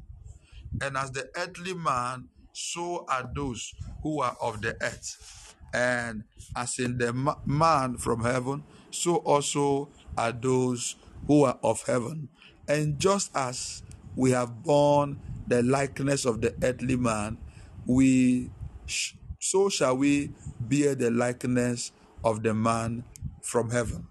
[0.81, 5.55] And as the earthly man, so are those who are of the earth.
[5.73, 6.23] And
[6.55, 10.95] as in the ma- man from heaven, so also are those
[11.27, 12.29] who are of heaven.
[12.67, 13.83] And just as
[14.15, 17.37] we have borne the likeness of the earthly man,
[17.85, 18.49] we
[18.87, 21.91] sh- so shall we bear the likeness
[22.23, 23.03] of the man
[23.41, 24.07] from heaven.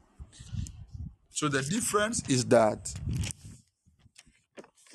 [1.31, 2.93] So the difference is that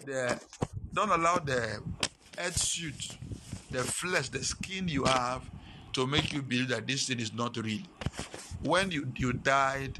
[0.05, 0.39] the
[0.93, 1.81] don't allow the
[2.37, 3.17] earth suit,
[3.71, 5.41] the flesh, the skin you have
[5.93, 7.81] to make you believe that this thing is not real.
[8.63, 9.97] When you, you died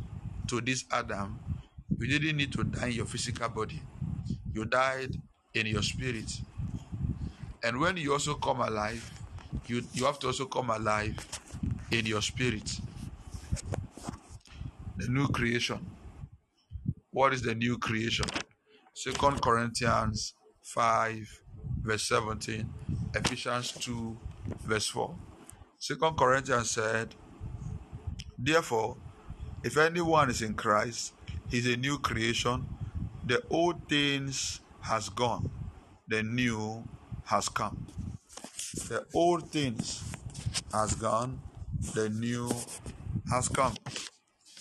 [0.48, 1.40] to this Adam,
[1.98, 3.82] you didn't need to die in your physical body.
[4.54, 5.16] You died
[5.54, 6.32] in your spirit.
[7.64, 9.10] And when you also come alive,
[9.68, 11.16] you, you have to also come alive
[11.92, 12.80] in your spirit.
[14.98, 15.86] The new creation.
[17.12, 18.26] What is the new creation?
[18.94, 21.42] Second Corinthians 5,
[21.82, 22.68] verse 17,
[23.14, 24.18] Ephesians 2,
[24.66, 25.16] verse 4.
[25.78, 27.14] Second Corinthians said,
[28.38, 28.98] Therefore,
[29.64, 31.14] if anyone is in Christ,
[31.50, 32.68] he's a new creation.
[33.26, 35.50] The old things has gone,
[36.08, 36.84] the new
[37.26, 37.88] has come.
[38.88, 40.04] The old things
[40.72, 41.42] has gone,
[41.94, 42.50] the new
[43.30, 43.74] has come.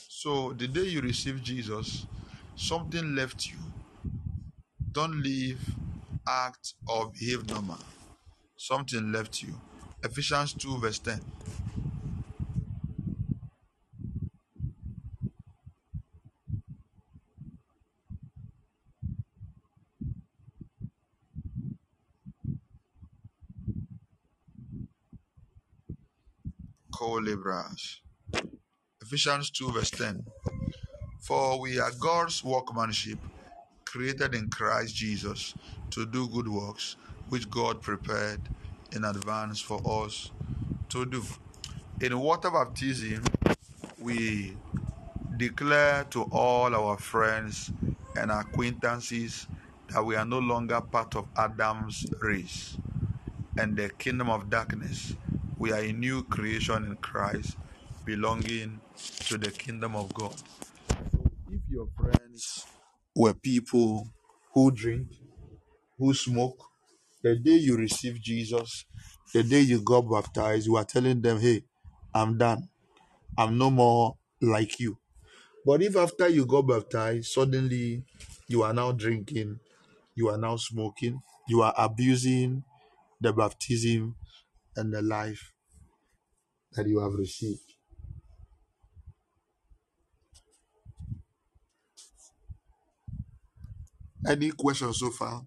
[0.08, 2.06] So the day you receive Jesus,
[2.56, 3.58] something left you.
[4.92, 5.60] Don't live,
[6.26, 7.78] act, or behave normal.
[8.56, 9.54] Something left you.
[10.02, 11.20] Ephesians 2, verse 10.
[26.92, 28.03] Co-laborers.
[29.14, 30.24] Ephesians 2, verse 10.
[31.20, 33.20] For we are God's workmanship,
[33.84, 35.54] created in Christ Jesus
[35.90, 36.96] to do good works,
[37.28, 38.40] which God prepared
[38.90, 40.32] in advance for us
[40.88, 41.22] to do.
[42.00, 43.22] In water baptism,
[44.00, 44.56] we
[45.36, 47.70] declare to all our friends
[48.16, 49.46] and acquaintances
[49.90, 52.76] that we are no longer part of Adam's race
[53.56, 55.14] and the kingdom of darkness.
[55.56, 57.56] We are a new creation in Christ,
[58.04, 58.80] belonging
[59.26, 60.34] to the kingdom of God.
[61.50, 62.66] If your friends
[63.14, 64.08] were people
[64.52, 65.08] who drink,
[65.98, 66.58] who smoke,
[67.22, 68.84] the day you receive Jesus,
[69.32, 71.64] the day you got baptized, you are telling them, hey,
[72.14, 72.68] I'm done.
[73.36, 74.98] I'm no more like you.
[75.64, 78.04] But if after you got baptized, suddenly
[78.46, 79.60] you are now drinking,
[80.14, 82.64] you are now smoking, you are abusing
[83.20, 84.14] the baptism
[84.76, 85.52] and the life
[86.72, 87.63] that you have received.
[94.26, 95.46] Any questions so far?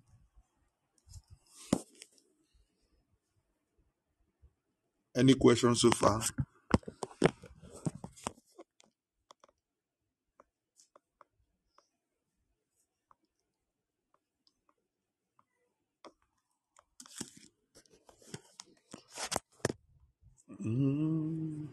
[5.15, 6.21] Any questions so far?
[20.63, 21.67] Mm,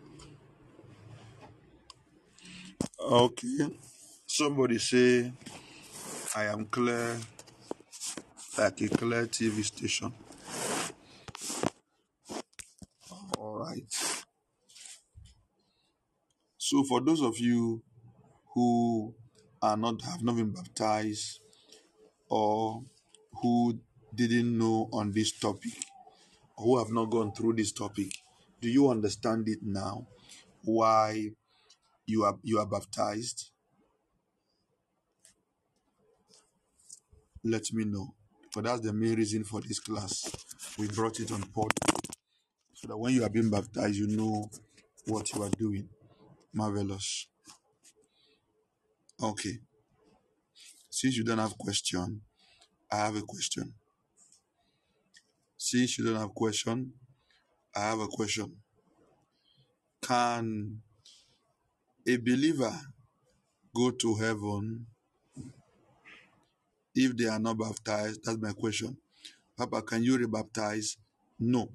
[2.99, 3.69] okay.
[4.27, 5.33] Somebody say,
[6.37, 7.17] I am clear,
[8.59, 10.13] like a clear TV station.
[13.39, 13.95] All right.
[16.59, 17.85] So for those of you
[18.53, 19.15] who
[19.63, 21.39] are not have not been baptized
[22.29, 22.83] or
[23.41, 23.79] who
[24.13, 25.75] didn't know on this topic,
[26.59, 28.11] who have not gone through this topic,
[28.61, 30.09] do you understand it now?
[30.65, 31.31] Why
[32.07, 33.51] you are you are baptized,
[37.45, 38.15] let me know.
[38.51, 40.31] For that's the main reason for this class.
[40.79, 41.73] We brought it on board
[42.75, 44.49] so that when you are being baptized, you know
[45.07, 45.89] what you are doing.
[46.53, 47.27] Marvelous.
[49.23, 49.59] Okay.
[50.91, 52.21] Since you don't have question,
[52.91, 53.75] I have a question.
[55.57, 56.93] Since you don't have question,
[57.75, 58.55] I have a question.
[60.01, 60.81] Can
[62.07, 62.73] a believer
[63.75, 64.87] go to heaven
[66.95, 68.21] if they are not baptized?
[68.25, 68.97] That's my question.
[69.57, 70.97] Papa, can you rebaptize?
[71.39, 71.71] No.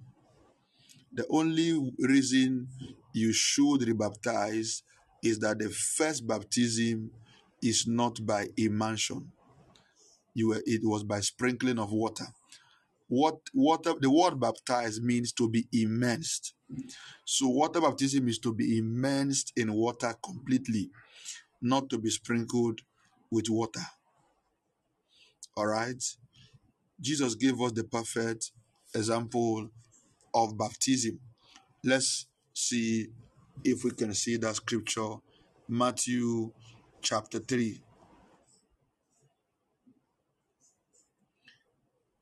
[1.13, 2.67] The only reason
[3.13, 4.81] you should rebaptize
[5.23, 7.11] is that the first baptism
[7.61, 9.31] is not by immersion.
[10.33, 12.27] You were, it was by sprinkling of water.
[13.07, 16.53] What water the word baptize means to be immersed.
[17.25, 20.91] So water baptism is to be immersed in water completely,
[21.61, 22.81] not to be sprinkled
[23.31, 23.81] with water.
[25.59, 26.01] All right.
[27.01, 28.51] Jesus gave us the perfect
[28.95, 29.67] example
[30.33, 31.19] of baptism.
[31.83, 33.07] Let's see
[33.65, 35.15] if we can see that scripture.
[35.67, 36.53] Matthew
[37.01, 37.77] chapter 3.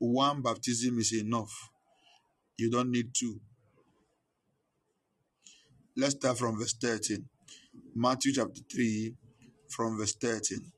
[0.00, 1.70] One baptism is enough.
[2.56, 3.38] You don't need two.
[5.96, 7.24] Let's start from verse 13.
[7.94, 9.14] Matthew chapter 3,
[9.68, 10.72] from verse 13.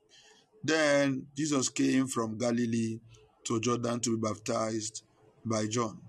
[0.63, 2.99] Then Jesus came from Galilee
[3.45, 5.03] to Jordan to be baptized
[5.45, 5.99] by John.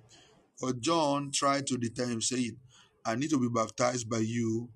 [0.61, 2.57] But John tried to deter him, saying,
[3.05, 4.69] I need to be baptized by you,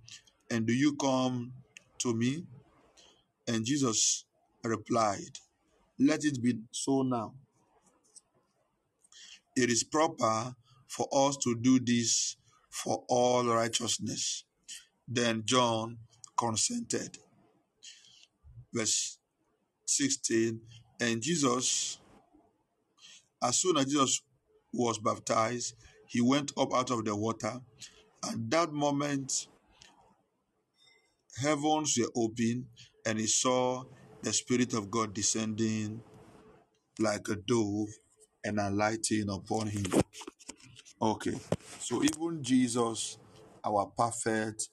[0.51, 1.53] and do you come
[1.99, 2.45] to me?
[3.47, 4.25] And Jesus
[4.65, 5.39] replied,
[5.99, 7.35] Let it be so now.
[9.55, 10.55] It is proper
[10.89, 12.37] for us to do this
[12.71, 14.45] for all righteousness.
[15.07, 15.99] Then John
[16.37, 17.19] consented.
[18.73, 19.19] Verse
[19.87, 20.61] 16
[21.01, 21.99] And Jesus,
[23.43, 24.23] as soon as Jesus
[24.73, 25.75] was baptized,
[26.07, 27.61] he went up out of the water.
[28.25, 29.49] At that moment,
[31.41, 32.67] heavens were open,
[33.05, 33.85] and he saw
[34.23, 36.03] the Spirit of God descending
[36.99, 37.89] like a dove
[38.45, 39.85] and alighting upon him.
[41.01, 41.35] Okay,
[41.81, 43.19] so even Jesus,
[43.65, 44.69] our perfect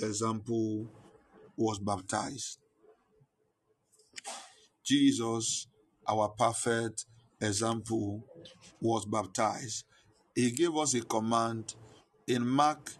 [0.00, 0.86] example,
[1.56, 2.58] was baptized.
[4.86, 5.66] Jesus,
[6.08, 7.06] our perfect
[7.40, 8.24] example,
[8.80, 9.84] was baptized.
[10.34, 11.74] He gave us a command
[12.28, 12.92] in Mark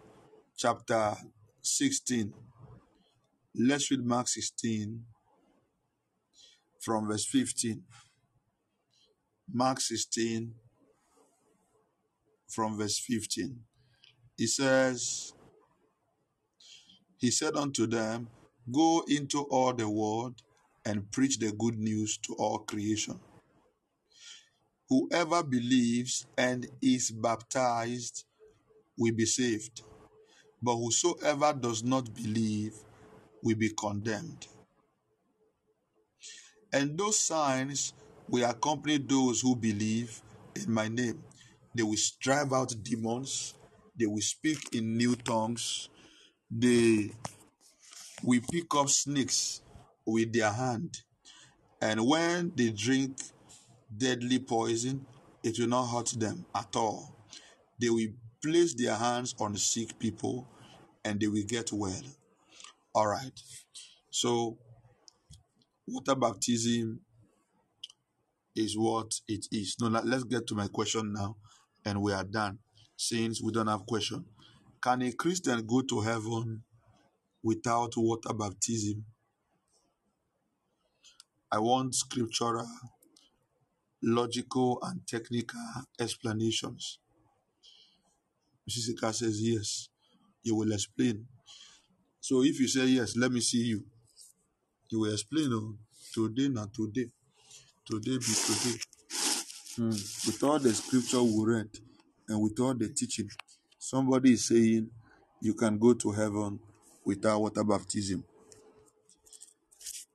[0.57, 1.15] chapter
[1.61, 2.33] 16.
[3.55, 5.03] Let's read Mark 16
[6.81, 7.83] from verse 15.
[9.53, 10.53] Mark 16
[12.49, 13.59] from verse 15.
[14.35, 15.33] He says,
[17.17, 18.27] He said unto them,
[18.69, 20.41] Go into all the world
[20.87, 23.19] and preach the good news to all creation.
[24.89, 28.23] Whoever believes and is baptized
[28.97, 29.81] will be saved,
[30.63, 32.73] but whosoever does not believe
[33.43, 34.47] will be condemned.
[36.71, 37.93] And those signs
[38.29, 40.21] will accompany those who believe
[40.55, 41.21] in my name.
[41.75, 43.55] They will drive out demons,
[43.99, 45.89] they will speak in new tongues,
[46.49, 47.11] they
[48.23, 49.61] will pick up snakes
[50.07, 51.01] with their hand.
[51.81, 53.17] And when they drink
[53.95, 55.05] deadly poison,
[55.43, 57.15] it will not hurt them at all.
[57.79, 58.09] They will
[58.43, 60.47] place their hands on sick people
[61.05, 62.03] and they will get well.
[62.95, 63.39] All right.
[64.11, 64.57] So,
[65.87, 67.01] water baptism
[68.55, 69.75] is what it is.
[69.79, 71.37] No, let- let's get to my question now,
[71.85, 72.59] and we are done.
[72.97, 74.25] Since we don't have question,
[74.81, 76.63] can a Christian go to heaven
[77.43, 79.05] without water baptism?
[81.51, 82.67] I want scriptural,
[84.03, 85.59] logical, and technical
[85.99, 86.99] explanations.
[88.69, 88.89] Mrs.
[88.91, 89.89] Ika says yes.
[90.43, 91.25] You will explain.
[92.19, 93.83] So if you say yes, let me see you.
[94.89, 95.49] You will explain.
[95.53, 95.75] Oh,
[96.13, 97.07] today, not today.
[97.85, 98.79] Today be today.
[99.77, 99.89] Hmm.
[99.91, 101.69] With all the scripture we read
[102.27, 103.29] and with all the teaching,
[103.79, 104.89] somebody is saying
[105.41, 106.59] you can go to heaven
[107.05, 108.23] without water baptism.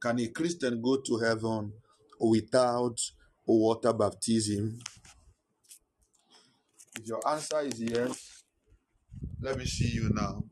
[0.03, 1.73] Can a Christian go to heaven
[2.19, 2.99] without
[3.47, 4.81] water baptism?
[6.99, 8.43] If your answer is yes,
[9.41, 10.43] let me see you now.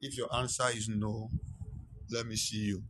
[0.00, 1.28] If your answer is no,
[2.08, 2.82] let me see you.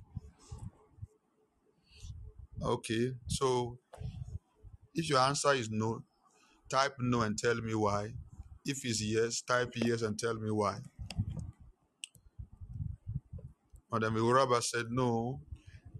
[2.62, 3.78] Okay, so
[4.94, 6.02] if your answer is no,
[6.68, 8.12] type no and tell me why.
[8.64, 10.80] If it's yes, type yes and tell me why.
[13.92, 15.38] Madam Uraba said, No,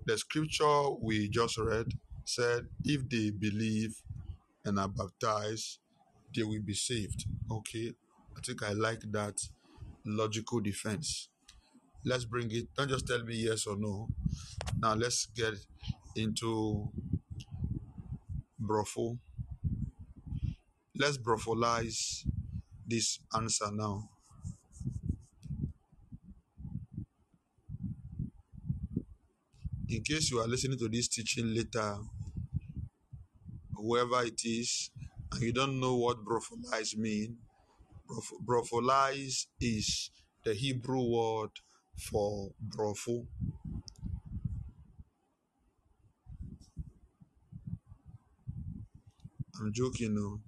[0.07, 1.87] the scripture we just read
[2.25, 4.01] said, if they believe
[4.65, 5.79] and are baptized,
[6.35, 7.27] they will be saved.
[7.51, 7.93] Okay,
[8.35, 9.35] I think I like that
[10.07, 11.29] logical defense.
[12.05, 12.69] Let's bring it.
[12.77, 14.09] Don't just tell me yes or no.
[14.79, 15.55] Now let's get
[16.17, 16.89] into
[18.61, 19.19] brofo.
[20.97, 22.25] Let's brofolize
[22.87, 24.09] this answer now.
[29.93, 31.99] In case you are listening to this teaching later,
[33.77, 34.91] whoever it is,
[35.31, 37.37] and you don't know what brofolize mean,
[38.49, 40.11] brofolize is
[40.47, 41.51] the Hebrew word
[42.11, 43.27] for brofo.
[49.61, 50.41] I'm joking, no.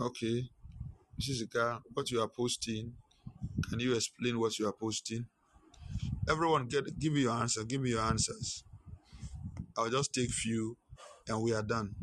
[0.00, 0.48] Okay,
[1.20, 1.42] Mrs.
[1.42, 2.94] Ika, what you are posting,
[3.68, 5.26] can you explain what you are posting?
[6.28, 7.64] Everyone, get give me your answer.
[7.64, 8.64] Give me your answers.
[9.76, 10.76] I'll just take few,
[11.28, 11.94] and we are done.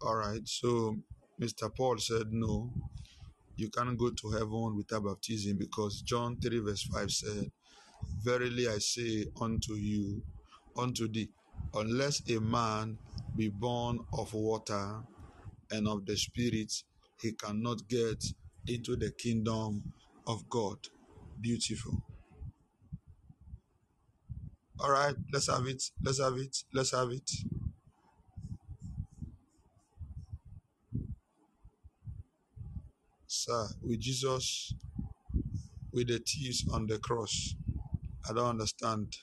[0.00, 0.46] All right.
[0.48, 0.96] So,
[1.42, 1.74] Mr.
[1.76, 2.70] Paul said no.
[3.56, 7.52] You can't go to heaven without baptism because John 3 verse 5 said,
[8.24, 10.22] Verily I say unto you,
[10.76, 11.30] unto thee,
[11.74, 12.98] unless a man
[13.36, 15.02] be born of water
[15.72, 16.72] and of the Spirit,
[17.20, 18.24] he cannot get
[18.68, 19.82] into the kingdom
[20.26, 20.78] of God.
[21.40, 22.02] Beautiful.
[24.80, 25.82] All right, let's have it.
[26.02, 26.56] Let's have it.
[26.74, 27.30] Let's have it.
[33.32, 34.74] Sir, with Jesus,
[35.92, 37.54] with the thieves on the cross,
[38.28, 39.16] I don't understand.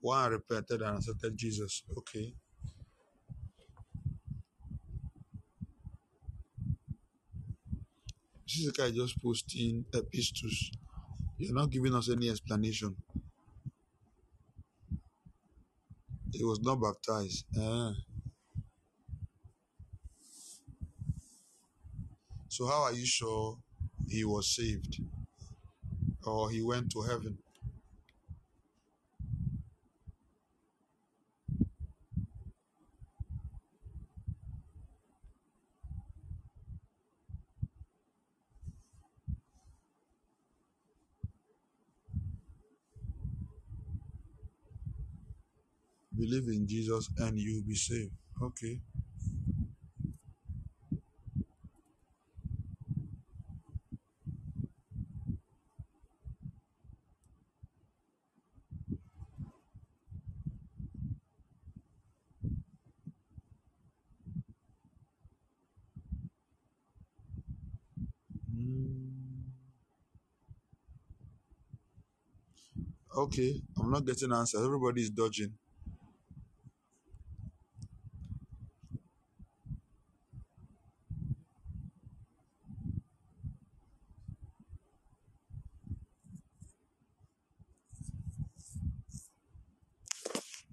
[0.00, 1.82] Why One repented and accepted Jesus.
[1.98, 2.34] Okay.
[8.46, 10.72] This is guy just posting epistles.
[11.38, 12.96] You're not giving us any explanation.
[16.44, 17.46] He was not baptized.
[17.56, 17.92] Eh.
[22.48, 23.56] So how are you sure
[24.06, 25.00] he was saved?
[26.26, 27.38] Or he went to heaven?
[46.44, 48.12] Believe in Jesus and you'll be saved.
[48.42, 48.80] Okay.
[68.54, 69.10] Mm,
[73.16, 73.62] Okay.
[73.78, 74.64] I'm not getting answers.
[74.64, 75.54] Everybody is dodging.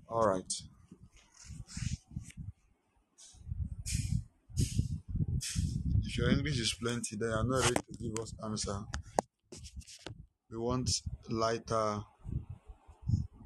[0.09, 0.53] All right.
[6.03, 8.79] If your English is plenty, then you're not ready to give us answer.
[10.49, 10.89] We want
[11.29, 12.01] lighter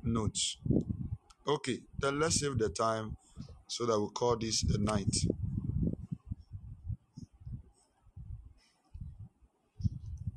[0.01, 0.57] notes.
[1.47, 3.17] Okay, then let's save the time
[3.67, 5.15] so that we call this a night.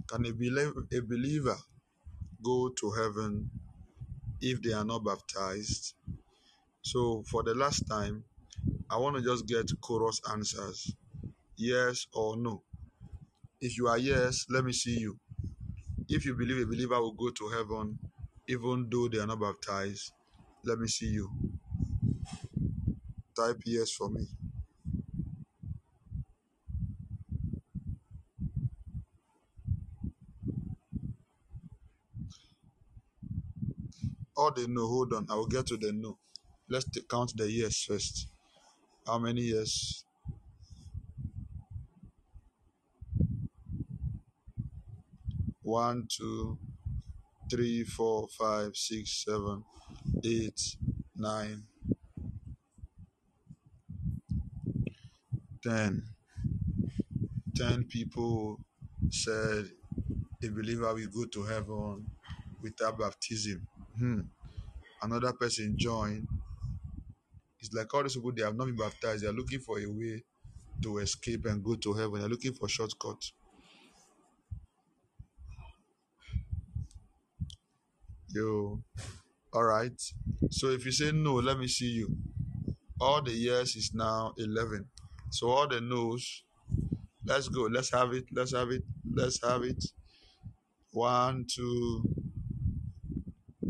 [0.07, 1.57] Can a, belie- a believer
[2.43, 3.51] go to heaven
[4.43, 5.95] if they are not baptized?
[6.83, 8.25] So, for the last time,
[8.91, 10.95] I want to just get chorus answers
[11.57, 12.63] yes or no.
[13.61, 15.19] If you are yes, let me see you.
[16.09, 17.99] If you believe a believer will go to heaven
[18.49, 20.13] even though they are not baptized,
[20.65, 21.31] let me see you.
[23.37, 24.27] Type yes for me.
[34.37, 36.19] Or the no, hold on, I will get to the no.
[36.71, 38.29] Let's count the yes first.
[39.07, 40.05] How many yes?
[45.69, 46.57] One, two,
[47.51, 49.65] three, four, five, six, seven,
[50.25, 50.59] eight,
[51.15, 51.65] nine,
[55.63, 56.03] ten.
[57.55, 58.61] Ten people
[59.11, 59.67] said
[60.43, 62.07] a believer will go to heaven
[62.63, 63.69] without baptism.
[63.99, 64.21] Hmm.
[65.03, 66.29] Another person joined.
[67.61, 69.23] It's like all these people they have not been baptized.
[69.23, 70.25] They are looking for a way
[70.83, 72.21] to escape and go to heaven.
[72.21, 73.35] They're looking for shortcuts.
[79.53, 80.01] All right.
[80.51, 82.17] So if you say no, let me see you.
[83.01, 84.87] All the years is now 11.
[85.31, 86.45] So all the no's,
[87.25, 87.63] let's go.
[87.63, 88.25] Let's have it.
[88.33, 88.83] Let's have it.
[89.11, 89.85] Let's have it.
[90.93, 92.03] One, two,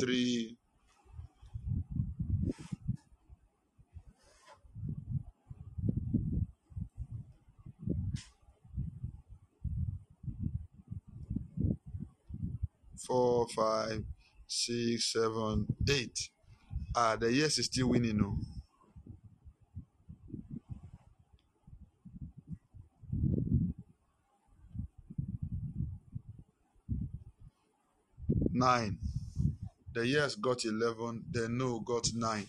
[0.01, 0.57] three.
[13.07, 14.05] Four, five,
[14.49, 16.31] six, seven, eight.
[16.97, 18.39] Ah, the yes is still winning, no.
[28.51, 28.99] Nine.
[29.95, 32.49] The yes got 11, the no got nine.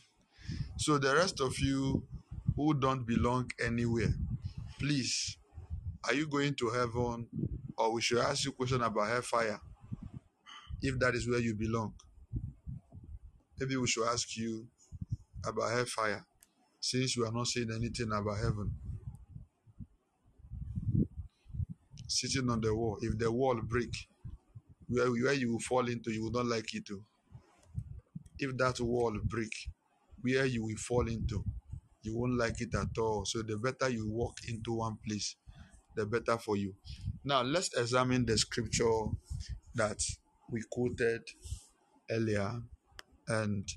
[0.77, 2.03] So the rest of you
[2.55, 4.13] who don't belong anywhere,
[4.80, 5.38] please,
[6.05, 7.27] are you going to heaven
[7.77, 9.59] or we should ask you question about hellfire
[10.81, 11.93] if that is where you belong?
[13.60, 14.68] Maybe we should ask you
[15.45, 16.26] about hellfire
[16.80, 18.72] since you are not saying anything about heaven.
[22.07, 23.93] Sitting on the wall, if the wall break,
[24.88, 27.03] where, where you will fall into, you will not like it to.
[28.39, 29.51] If that wall break,
[30.22, 31.43] where you will fall into,
[32.01, 33.26] you won't like it at all.
[33.26, 35.35] So the better you walk into one place,
[35.95, 36.73] the better for you.
[37.23, 39.03] Now let's examine the scripture
[39.76, 40.01] that
[40.51, 41.21] we quoted
[42.09, 42.61] earlier,
[43.27, 43.67] and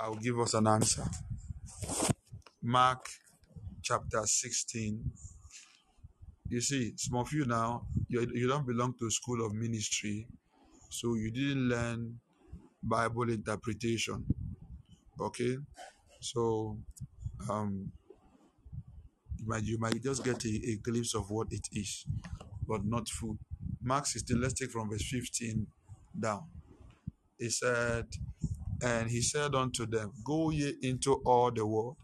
[0.00, 1.04] I'll give us an answer.
[2.62, 3.06] Mark
[3.82, 5.12] chapter 16.
[6.48, 10.26] You see, some of you now, you, you don't belong to a school of ministry,
[10.88, 12.20] so you didn't learn
[12.82, 14.24] Bible interpretation.
[15.20, 15.56] Okay?
[16.20, 16.78] So
[17.50, 17.92] um
[19.36, 22.06] you might you might just get a, a glimpse of what it is,
[22.66, 23.36] but not full.
[23.82, 25.66] Mark 16, let's take from verse 15
[26.18, 26.44] down.
[27.38, 28.06] He said,
[28.82, 31.96] And he said unto them, Go ye into all the world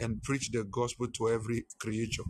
[0.00, 2.24] and preach the gospel to every creature.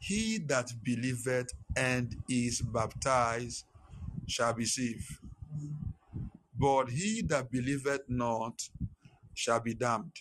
[0.00, 3.64] He that believeth and is baptized
[4.28, 5.18] shall be saved,
[6.58, 8.60] but he that believeth not
[9.34, 10.12] shall be damned.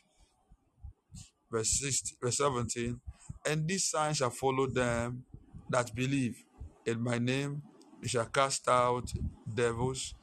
[1.52, 3.00] Verse 16, verse 17,
[3.48, 5.24] and this sign shall follow them
[5.70, 6.38] that believe.
[6.86, 7.62] In my name
[8.02, 9.12] they shall cast out
[9.54, 10.16] devils,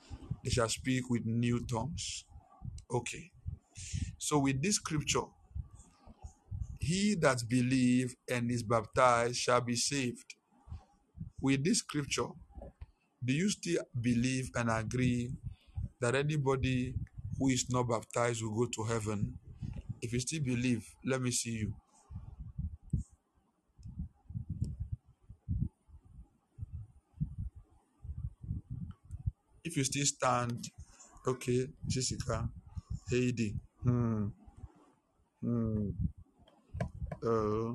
[0.45, 2.25] they shall speak with new tongues.
[2.91, 3.31] Okay.
[4.19, 5.27] So with this scripture,
[6.79, 10.35] he that believe and is baptized shall be saved.
[11.41, 12.29] With this scripture,
[13.25, 15.33] do you still believe and agree
[16.01, 16.95] that anybody
[17.39, 19.39] who is not baptized will go to heaven?
[20.03, 21.75] If you still believe, let me see you.
[29.71, 30.69] If you still stand,
[31.29, 32.49] okay, Jessica,
[33.11, 34.27] Heidi, hmm,
[35.43, 35.91] hmm,
[37.27, 37.73] uh,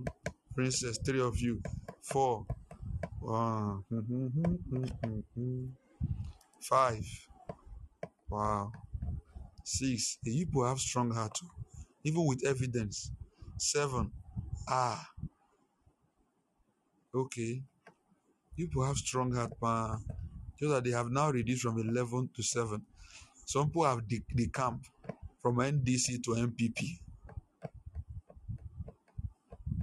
[0.56, 1.62] Princess, three of you,
[2.02, 2.46] four,
[3.22, 5.66] one, hmm, hmm, hmm,
[6.62, 7.06] five,
[8.30, 8.72] wow,
[9.64, 10.18] six.
[10.24, 11.50] The people have strong heart, too,
[12.04, 13.12] even with evidence.
[13.58, 14.12] Seven,
[14.70, 15.08] ah,
[17.14, 17.64] okay.
[18.58, 20.04] You people have strong heart, man.
[20.60, 22.82] Just that they have now reduced from 11 to 7.
[23.46, 24.86] Some people have the camp
[25.42, 27.00] from NDC to NPP.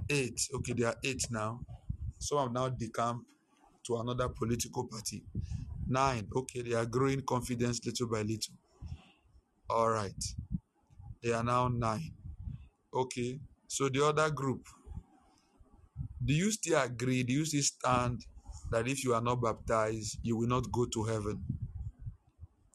[0.09, 0.49] Eight.
[0.53, 1.61] Okay, they are eight now.
[2.19, 3.25] Some have now decamped
[3.85, 5.23] to another political party.
[5.87, 6.27] Nine.
[6.35, 8.53] Okay, they are growing confidence little by little.
[9.69, 10.23] All right.
[11.21, 12.11] They are now nine.
[12.93, 13.39] Okay.
[13.67, 14.67] So the other group,
[16.23, 17.23] do you still agree?
[17.23, 18.25] Do you still stand
[18.73, 21.43] that if you are not baptized, you will not go to heaven?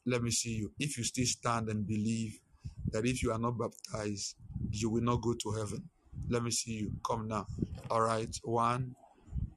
[0.06, 0.70] Let me see you.
[0.78, 2.38] If you still stand and believe
[2.92, 4.36] that if you are not baptized,
[4.70, 5.88] you will not go to heaven.
[6.28, 6.92] Let me see you.
[7.04, 7.46] Come now.
[7.90, 8.28] All right.
[8.44, 8.94] One,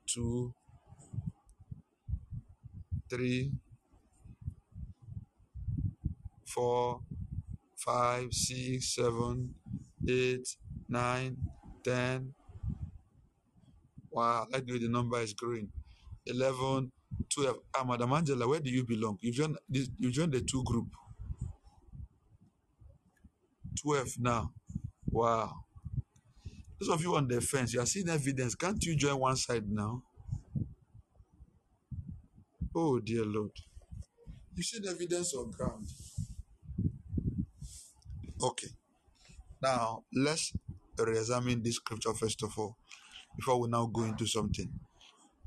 [0.07, 0.51] two,
[3.07, 3.51] three,
[6.47, 7.01] four,
[7.77, 9.53] five, six, seven,
[10.09, 10.47] eight,
[10.89, 11.37] nine,
[11.83, 12.33] ten.
[14.09, 15.69] Wow, like the way the number is growing.
[16.25, 16.91] 11,
[17.29, 17.57] 12.
[17.75, 19.17] Ah, Madam Angela, where do you belong?
[19.21, 20.87] You joined, you joined the two group.
[23.81, 24.51] 12 now.
[25.09, 25.51] Wow.
[26.79, 28.55] Those of you on the fence, you are seeing evidence.
[28.55, 30.03] Can't you join one side now?
[32.75, 33.51] Oh, dear Lord.
[34.55, 35.87] You see the evidence on ground.
[38.41, 38.69] Okay.
[39.61, 40.53] Now, let's
[40.97, 42.77] re examine this scripture first of all
[43.35, 44.71] before we now go into something.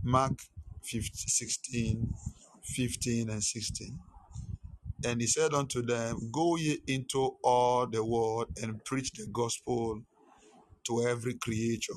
[0.03, 0.39] Mark
[0.85, 2.15] 15, 16,
[2.65, 3.99] 15, and 16.
[5.07, 10.03] And he said unto them, Go ye into all the world and preach the gospel
[10.87, 11.95] to every creature.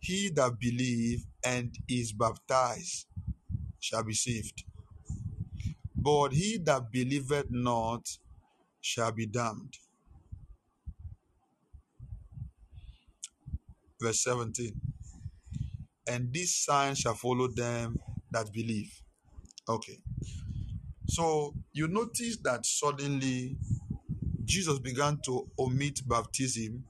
[0.00, 3.06] He that believe and is baptized
[3.80, 4.64] shall be saved,
[5.96, 8.06] but he that believeth not
[8.80, 9.76] shall be damned.
[14.00, 14.72] Verse 17.
[16.10, 17.96] And this sign shall follow them
[18.32, 18.92] that believe.
[19.68, 19.98] Okay.
[21.06, 23.56] So you notice that suddenly
[24.44, 26.82] Jesus began to omit baptism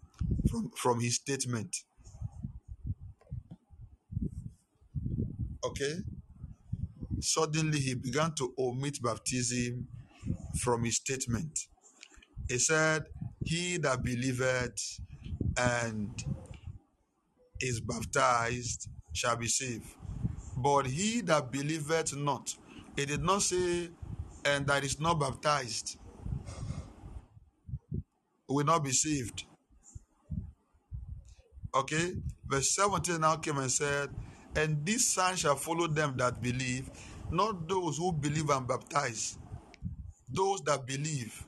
[0.50, 1.76] from, from his statement.
[5.66, 5.96] Okay?
[7.20, 9.86] Suddenly he began to omit baptism
[10.58, 11.58] from his statement.
[12.48, 13.04] He said,
[13.44, 15.00] He that believeth
[15.58, 16.10] and
[17.60, 19.86] is baptized shall be saved.
[20.56, 22.54] But he that believeth not,
[22.96, 23.90] he did not say,
[24.44, 25.96] and that is not baptized
[28.50, 29.44] will not be saved.
[31.74, 32.14] Okay?
[32.46, 34.10] Verse 17 now came and said,
[34.56, 36.90] And this sign shall follow them that believe,
[37.30, 39.38] not those who believe and baptize,
[40.28, 41.44] those that believe.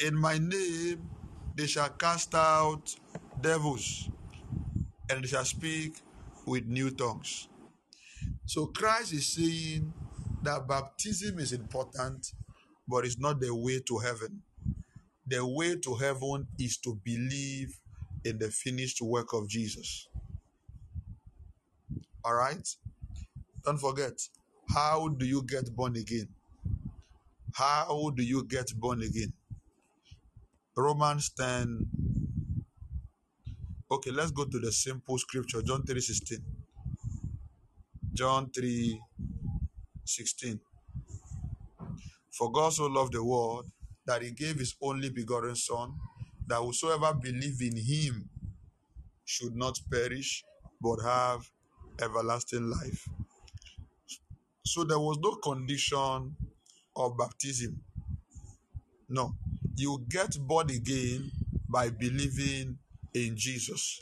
[0.00, 1.08] In my name
[1.56, 2.94] they shall cast out
[3.40, 4.10] devils,
[5.08, 5.94] and they shall speak
[6.46, 7.48] with new tongues.
[8.46, 9.92] So Christ is saying
[10.42, 12.32] that baptism is important,
[12.86, 14.42] but it's not the way to heaven.
[15.26, 17.78] The way to heaven is to believe
[18.24, 20.08] in the finished work of Jesus.
[22.24, 22.68] All right?
[23.64, 24.20] Don't forget,
[24.68, 26.28] how do you get born again?
[27.54, 29.32] How do you get born again?
[30.76, 31.86] Romans 10.
[33.90, 36.38] Okay, let's go to the simple scripture, John 3 16.
[38.14, 39.00] John 3
[40.04, 40.60] 16.
[42.32, 43.66] For God so loved the world
[44.06, 45.94] that he gave his only begotten Son,
[46.46, 48.28] that whosoever believe in him
[49.24, 50.42] should not perish,
[50.80, 51.50] but have
[52.00, 53.08] everlasting life.
[54.64, 56.34] So there was no condition
[56.96, 57.80] of baptism.
[59.08, 59.34] No.
[59.76, 61.30] You get born again
[61.68, 62.78] by believing
[63.14, 64.00] in Jesus,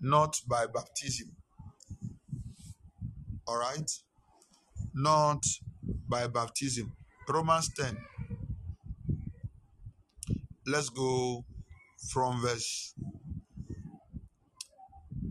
[0.00, 1.36] not by baptism.
[3.46, 3.90] All right?
[4.94, 5.44] Not
[6.08, 6.92] by baptism.
[7.28, 7.96] Romans 10.
[10.66, 11.44] Let's go
[12.10, 12.94] from verse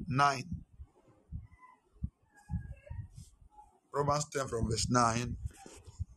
[0.07, 0.43] 9.
[3.93, 5.35] Romans 10 from verse 9.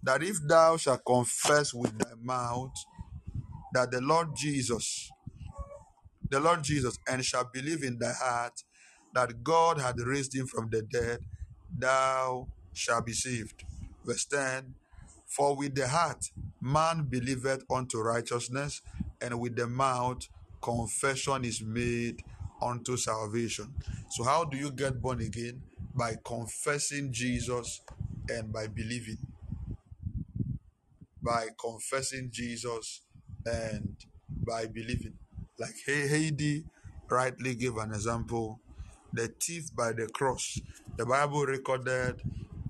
[0.02, 2.74] That if thou shalt confess with thy mouth
[3.72, 5.10] that the Lord Jesus,
[6.30, 8.62] the Lord Jesus, and shall believe in thy heart
[9.14, 11.20] that God had raised him from the dead,
[11.76, 13.64] thou shalt be saved.
[14.05, 14.74] Verse 10
[15.26, 16.30] For with the heart
[16.60, 18.82] man believeth unto righteousness,
[19.20, 20.28] and with the mouth
[20.62, 22.22] confession is made
[22.62, 23.74] unto salvation.
[24.10, 25.62] So, how do you get born again?
[25.94, 27.82] By confessing Jesus
[28.28, 29.18] and by believing.
[31.22, 33.02] By confessing Jesus
[33.46, 33.96] and
[34.28, 35.14] by believing.
[35.59, 36.64] Like Heidi
[37.10, 38.60] rightly gave an example,
[39.12, 40.60] the thief by the cross.
[40.97, 42.22] The Bible recorded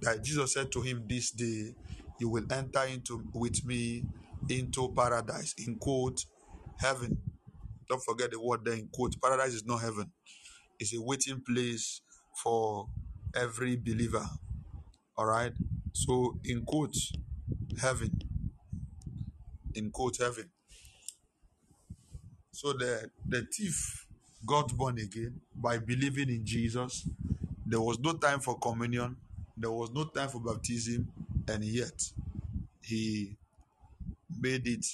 [0.02, 1.74] that Jesus said to him, This day
[2.20, 4.04] you will enter into with me
[4.50, 5.54] into paradise.
[5.66, 6.26] In quote,
[6.80, 7.18] heaven.
[7.88, 9.14] Don't forget the word there in quote.
[9.22, 10.12] Paradise is not heaven.
[10.80, 12.02] It's a waiting place
[12.42, 12.88] for
[13.36, 14.26] every believer.
[15.16, 15.52] All right.
[15.94, 16.96] So in quote,
[17.80, 18.10] heaven.
[19.74, 20.50] In quote, heaven.
[22.54, 24.06] So the the thief
[24.46, 27.08] got born again by believing in Jesus.
[27.66, 29.16] There was no time for communion.
[29.56, 31.08] There was no time for baptism,
[31.48, 32.00] and yet
[32.80, 33.36] he
[34.40, 34.86] made it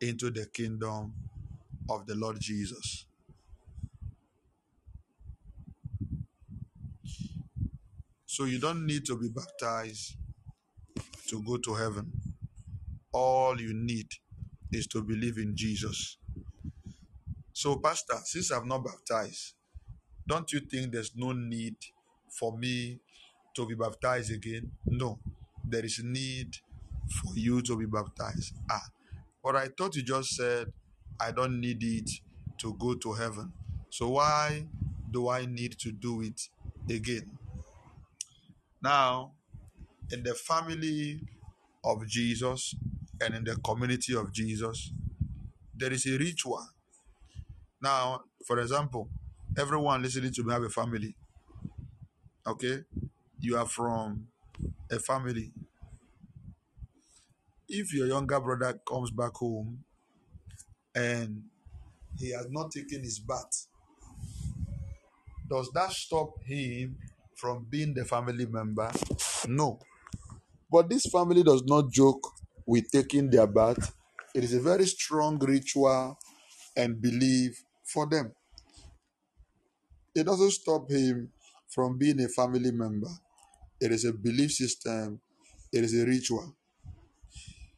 [0.00, 1.12] into the kingdom
[1.88, 3.06] of the Lord Jesus.
[8.26, 10.14] So you don't need to be baptized
[11.26, 12.12] to go to heaven.
[13.12, 14.06] All you need
[14.70, 16.19] is to believe in Jesus.
[17.60, 19.52] So, Pastor, since I'm not baptized,
[20.26, 21.76] don't you think there's no need
[22.30, 23.00] for me
[23.54, 24.72] to be baptized again?
[24.86, 25.18] No.
[25.62, 26.56] There is need
[27.20, 28.54] for you to be baptized.
[28.70, 28.86] Ah,
[29.44, 30.72] but I thought you just said,
[31.20, 32.10] I don't need it
[32.60, 33.52] to go to heaven.
[33.90, 34.64] So why
[35.10, 36.40] do I need to do it
[36.90, 37.30] again?
[38.82, 39.32] Now,
[40.10, 41.20] in the family
[41.84, 42.74] of Jesus
[43.20, 44.94] and in the community of Jesus,
[45.76, 46.66] there is a ritual.
[47.82, 49.08] Now, for example,
[49.56, 51.16] everyone listening to me have a family.
[52.46, 52.80] Okay?
[53.40, 54.26] You are from
[54.90, 55.52] a family.
[57.68, 59.84] If your younger brother comes back home
[60.94, 61.44] and
[62.18, 63.66] he has not taken his bath,
[65.48, 66.96] does that stop him
[67.36, 68.90] from being the family member?
[69.48, 69.78] No.
[70.70, 72.28] But this family does not joke
[72.66, 73.94] with taking their bath.
[74.34, 76.18] It is a very strong ritual
[76.76, 78.32] and belief for them.
[80.14, 81.30] It doesn't stop him
[81.68, 83.10] from being a family member.
[83.80, 85.20] It is a belief system,
[85.72, 86.54] it is a ritual.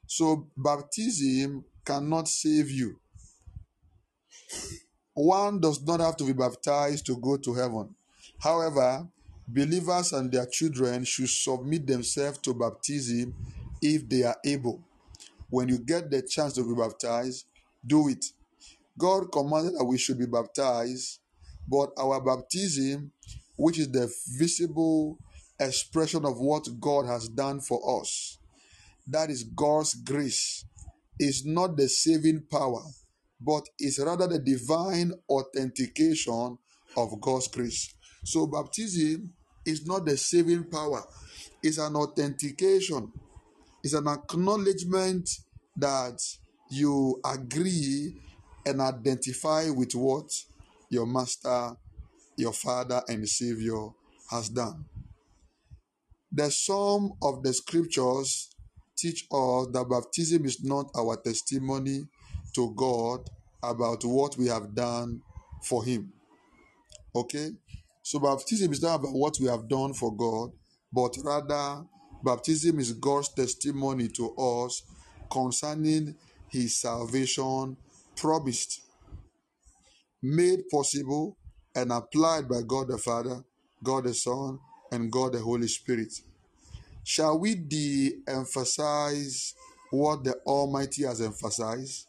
[0.07, 2.99] So, baptism cannot save you.
[5.15, 7.95] One does not have to be baptized to go to heaven.
[8.39, 9.07] However,
[9.47, 13.35] believers and their children should submit themselves to baptism
[13.81, 14.81] if they are able.
[15.51, 17.45] When you get the chance to be baptized,
[17.87, 18.25] do it.
[18.99, 21.21] God commanded that we should be baptized,
[21.69, 23.13] but our baptism,
[23.57, 25.19] which is the visible
[25.59, 28.39] expression of what God has done for us,
[29.07, 30.65] that is God's grace,
[31.19, 32.83] is not the saving power,
[33.41, 36.59] but is rather the divine authentication
[36.97, 37.95] of God's grace.
[38.25, 39.33] So, baptism
[39.65, 41.03] is not the saving power,
[41.63, 43.13] it's an authentication,
[43.83, 45.29] it's an acknowledgement
[45.77, 46.19] that
[46.71, 48.17] you agree
[48.67, 50.31] and identify with what
[50.91, 51.73] your master,
[52.37, 53.89] your father, and savior
[54.31, 54.85] has done.
[56.31, 58.49] The sum of the scriptures
[58.97, 62.07] teach us that baptism is not our testimony
[62.55, 63.29] to God
[63.63, 65.21] about what we have done
[65.63, 66.13] for Him.
[67.15, 67.51] Okay?
[68.03, 70.51] So, baptism is not about what we have done for God,
[70.93, 71.85] but rather,
[72.25, 74.83] baptism is God's testimony to us
[75.31, 76.17] concerning
[76.49, 77.77] His salvation
[78.17, 78.83] promised,
[80.23, 81.37] made possible,
[81.75, 83.45] and applied by God the Father,
[83.83, 84.59] God the Son,
[84.91, 86.13] and God the Holy Spirit.
[87.05, 89.55] Shall we de emphasize
[89.91, 92.07] what the Almighty has emphasized?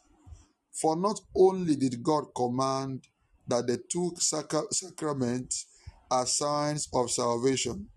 [0.72, 3.08] For not only did God command
[3.48, 5.66] that the two sacra- sacraments
[6.10, 7.88] are signs of salvation,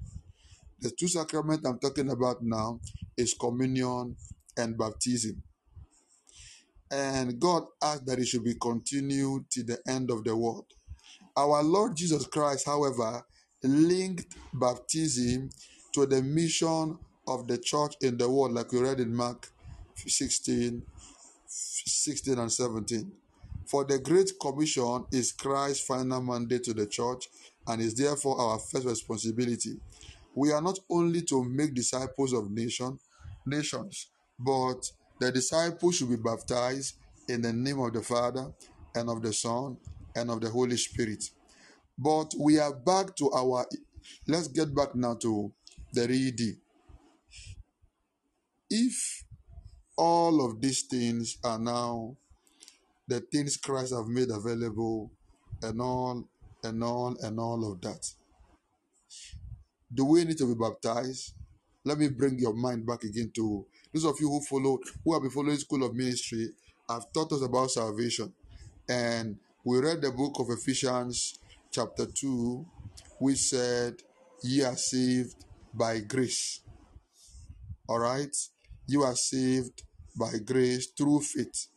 [0.79, 2.79] the two sacraments I'm talking about now
[3.17, 4.15] is communion
[4.57, 5.41] and baptism.
[6.91, 10.65] And God asked that it should be continued to the end of the world.
[11.35, 13.23] Our Lord Jesus Christ, however,
[13.63, 15.49] linked baptism
[15.93, 16.97] to the mission
[17.27, 19.49] of the church in the world, like we read in Mark
[19.95, 20.81] 16,
[21.45, 23.11] 16 and 17.
[23.67, 27.27] For the Great Commission is Christ's final mandate to the church
[27.67, 29.77] and is therefore our first responsibility.
[30.33, 32.97] We are not only to make disciples of nation,
[33.45, 34.07] nations,
[34.39, 34.89] but
[35.19, 36.95] the disciples should be baptized
[37.27, 38.51] in the name of the Father
[38.95, 39.77] and of the Son
[40.15, 41.23] and of the Holy Spirit.
[41.97, 43.65] But we are back to our.
[44.27, 45.51] Let's get back now to
[45.93, 46.57] the reading.
[48.69, 49.23] If
[49.97, 52.15] all of these things are now
[53.07, 55.11] the things Christ have made available,
[55.63, 56.27] and all
[56.63, 58.05] and all and all of that,
[59.93, 61.33] do we need to be baptized?
[61.85, 63.65] Let me bring your mind back again to
[63.97, 66.49] those of you who follow, who have been following School of Ministry,
[66.87, 68.31] have taught us about salvation.
[68.87, 71.39] And we read the book of Ephesians,
[71.71, 72.63] chapter 2,
[73.19, 73.95] which said,
[74.43, 75.35] Ye are saved
[75.73, 76.61] by grace.
[77.89, 78.35] All right?
[78.85, 79.81] You are saved
[80.15, 81.67] by grace through faith.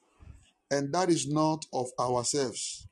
[0.71, 2.87] And that is not of ourselves.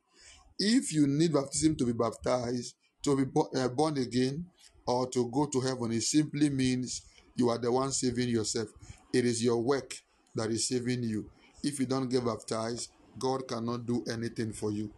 [0.58, 4.46] If you need baptism to be baptized, to be uh, born again,
[4.86, 7.02] or to go to heaven, it simply means
[7.36, 8.68] you are the one saving yourself.
[9.12, 9.94] It is your work
[10.34, 11.30] that is saving you.
[11.62, 14.90] If you don't get baptized, God cannot do anything for you.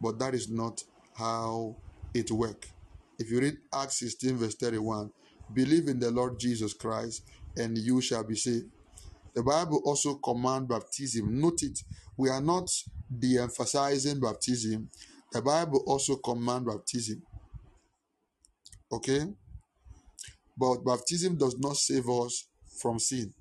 [0.00, 0.82] But that is not
[1.16, 1.76] how
[2.12, 2.68] it works.
[3.18, 5.10] If you read Acts 16, verse 31,
[5.52, 7.22] believe in the Lord Jesus Christ
[7.56, 8.66] and you shall be saved.
[9.34, 11.40] The Bible also command baptism.
[11.40, 11.80] Note it.
[12.16, 12.70] We are not
[13.16, 14.90] de-emphasizing baptism.
[15.32, 17.22] The Bible also command baptism.
[18.92, 19.22] Okay?
[20.56, 22.46] But baptism does not save us
[22.80, 23.32] from sin.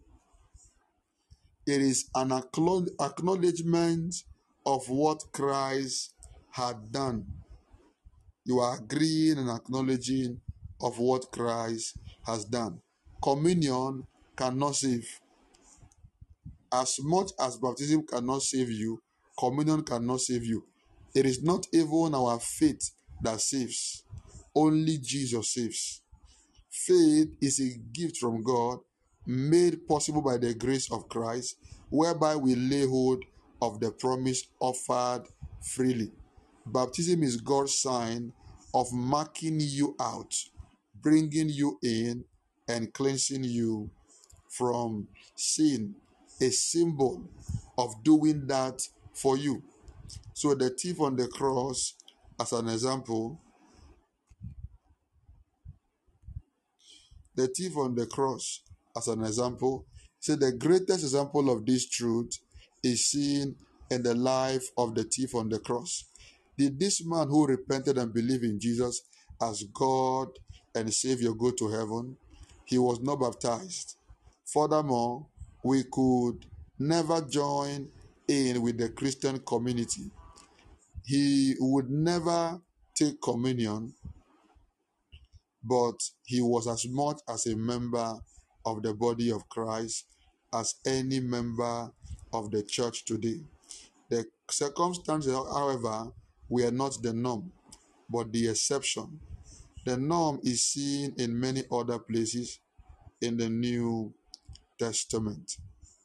[1.66, 4.16] It is an acknowledgement
[4.66, 6.14] of what Christ
[6.52, 7.26] had done.
[8.44, 10.42] You are agreeing and acknowledging
[10.82, 12.82] of what Christ has done.
[13.22, 15.22] Communion cannot save.
[16.74, 19.00] As much as baptism cannot save you,
[19.40, 20.66] communion cannot save you.
[21.16, 22.92] It is not even our faith
[23.22, 24.04] that saves,
[24.54, 26.02] only Jesus saves.
[26.70, 28.80] Faith is a gift from God
[29.26, 31.58] made possible by the grace of Christ,
[31.90, 33.24] whereby we lay hold
[33.62, 35.24] of the promise offered
[35.62, 36.12] freely.
[36.66, 38.34] Baptism is God's sign
[38.74, 40.34] of marking you out,
[41.02, 42.26] bringing you in,
[42.68, 43.90] and cleansing you
[44.50, 45.96] from sin,
[46.42, 47.24] a symbol
[47.78, 49.62] of doing that for you.
[50.34, 51.94] So, the thief on the cross,
[52.40, 53.40] as an example,
[57.36, 58.62] the thief on the cross,
[58.96, 59.86] as an example,
[60.20, 62.38] say the greatest example of this truth
[62.84, 63.56] is seen
[63.90, 66.06] in the life of the thief on the cross.
[66.58, 69.02] Did this man who repented and believed in Jesus
[69.42, 70.28] as God
[70.76, 72.18] and Savior go to heaven?
[72.66, 73.98] He was not baptized.
[74.46, 75.28] Furthermore,
[75.64, 76.46] we could
[76.78, 77.90] never join
[78.28, 80.12] in with the Christian community.
[81.06, 82.62] He would never
[82.96, 83.94] take communion,
[85.64, 88.16] but he was as much as a member
[88.66, 90.06] of the body of Christ
[90.54, 91.92] as any member
[92.32, 93.42] of the church today.
[94.10, 96.12] The circumstances, however,
[96.50, 97.52] were not the norm,
[98.10, 99.20] but the exception.
[99.86, 102.60] The norm is seen in many other places
[103.22, 104.14] in the New
[104.78, 105.58] Testament.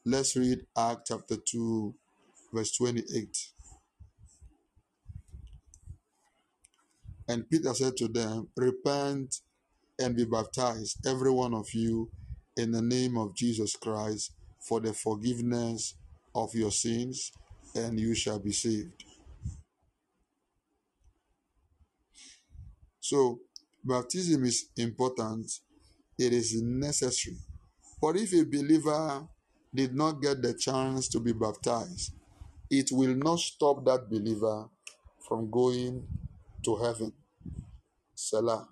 [0.04, 1.94] Let's read Acts chapter 2,
[2.52, 3.52] verse 28.
[7.28, 9.40] And Peter said to them, Repent
[9.98, 12.10] and be baptized, every one of you,
[12.58, 15.94] in the name of Jesus Christ, for the forgiveness
[16.34, 17.30] of your sins,
[17.74, 19.04] and you shall be saved.
[23.00, 23.40] So,
[23.84, 25.50] baptism is important,
[26.18, 27.38] it is necessary.
[28.02, 29.26] But if a believer
[29.74, 32.12] did not get the chance to be baptized,
[32.70, 34.68] it will not stop that believer
[35.26, 36.06] from going
[36.64, 37.12] to heaven.
[38.14, 38.68] Selah.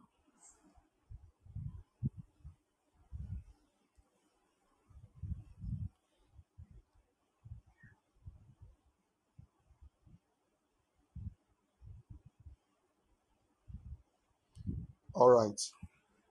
[15.17, 15.59] All right.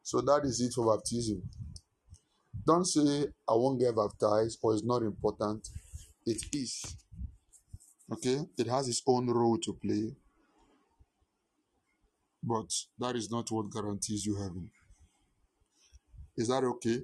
[0.04, 1.42] So that is it for baptism.
[2.68, 5.68] Don't say, I won't get baptized or it's not important.
[6.26, 6.96] It is.
[8.12, 8.42] Okay?
[8.58, 10.16] It has its own role to play.
[12.44, 14.70] But that is not what guarantees you heaven.
[16.38, 17.02] Is that okay?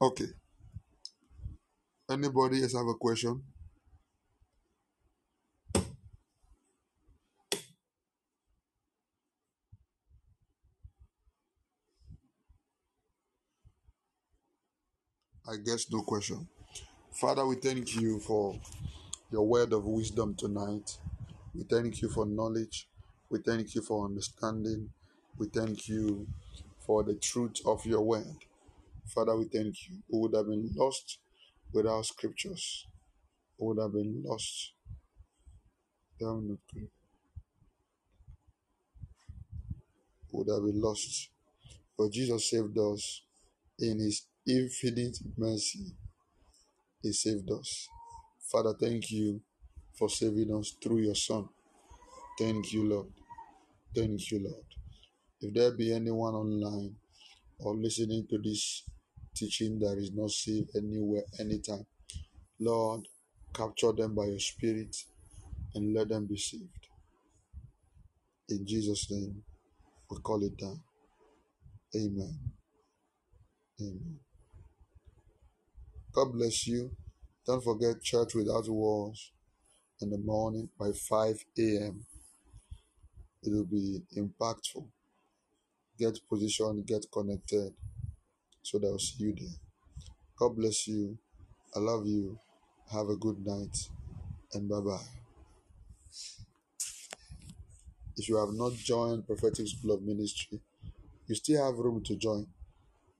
[0.00, 0.28] Okay.
[2.10, 3.42] Anybody else have a question?
[15.48, 16.46] I guess no question.
[17.12, 18.58] Father, we thank you for
[19.32, 20.98] your word of wisdom tonight.
[21.54, 22.88] We thank you for knowledge.
[23.28, 24.90] We thank you for understanding.
[25.36, 26.28] We thank you
[26.86, 28.36] for the truth of your word.
[29.06, 29.98] Father, we thank you.
[30.10, 31.18] We would have been lost
[31.72, 32.86] without scriptures.
[33.58, 34.74] We would have been lost.
[36.20, 36.88] Damn, not good.
[40.32, 41.30] We would have been lost.
[41.98, 43.22] But Jesus saved us
[43.78, 45.94] in his infinite mercy.
[47.02, 47.88] He saved us.
[48.50, 49.40] Father, thank you
[49.98, 51.48] for saving us through your Son.
[52.38, 53.08] Thank you, Lord.
[53.94, 54.64] Thank you, Lord.
[55.40, 56.94] If there be anyone online
[57.58, 58.84] or listening to this
[59.34, 61.86] teaching that is not saved anywhere, anytime,
[62.60, 63.08] Lord,
[63.52, 64.96] capture them by your Spirit
[65.74, 66.88] and let them be saved.
[68.48, 69.42] In Jesus' name,
[70.10, 70.80] we call it down.
[71.96, 72.38] Amen.
[73.80, 74.18] Amen.
[76.14, 76.90] God bless you.
[77.46, 79.32] Don't forget church without walls
[80.00, 82.04] in the morning by 5 a.m.
[83.42, 84.86] It will be impactful.
[85.98, 87.72] Get positioned, get connected,
[88.62, 89.56] so that I'll see you there.
[90.38, 91.18] God bless you.
[91.74, 92.38] I love you.
[92.92, 93.76] Have a good night,
[94.54, 95.06] and bye bye.
[98.16, 100.60] If you have not joined Prophetic School of Ministry,
[101.26, 102.46] you still have room to join.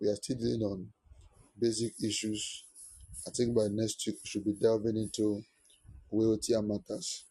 [0.00, 0.88] We are still dealing on
[1.58, 2.64] basic issues.
[3.26, 5.42] I think by next week we should be delving into
[6.10, 7.24] weightier matters.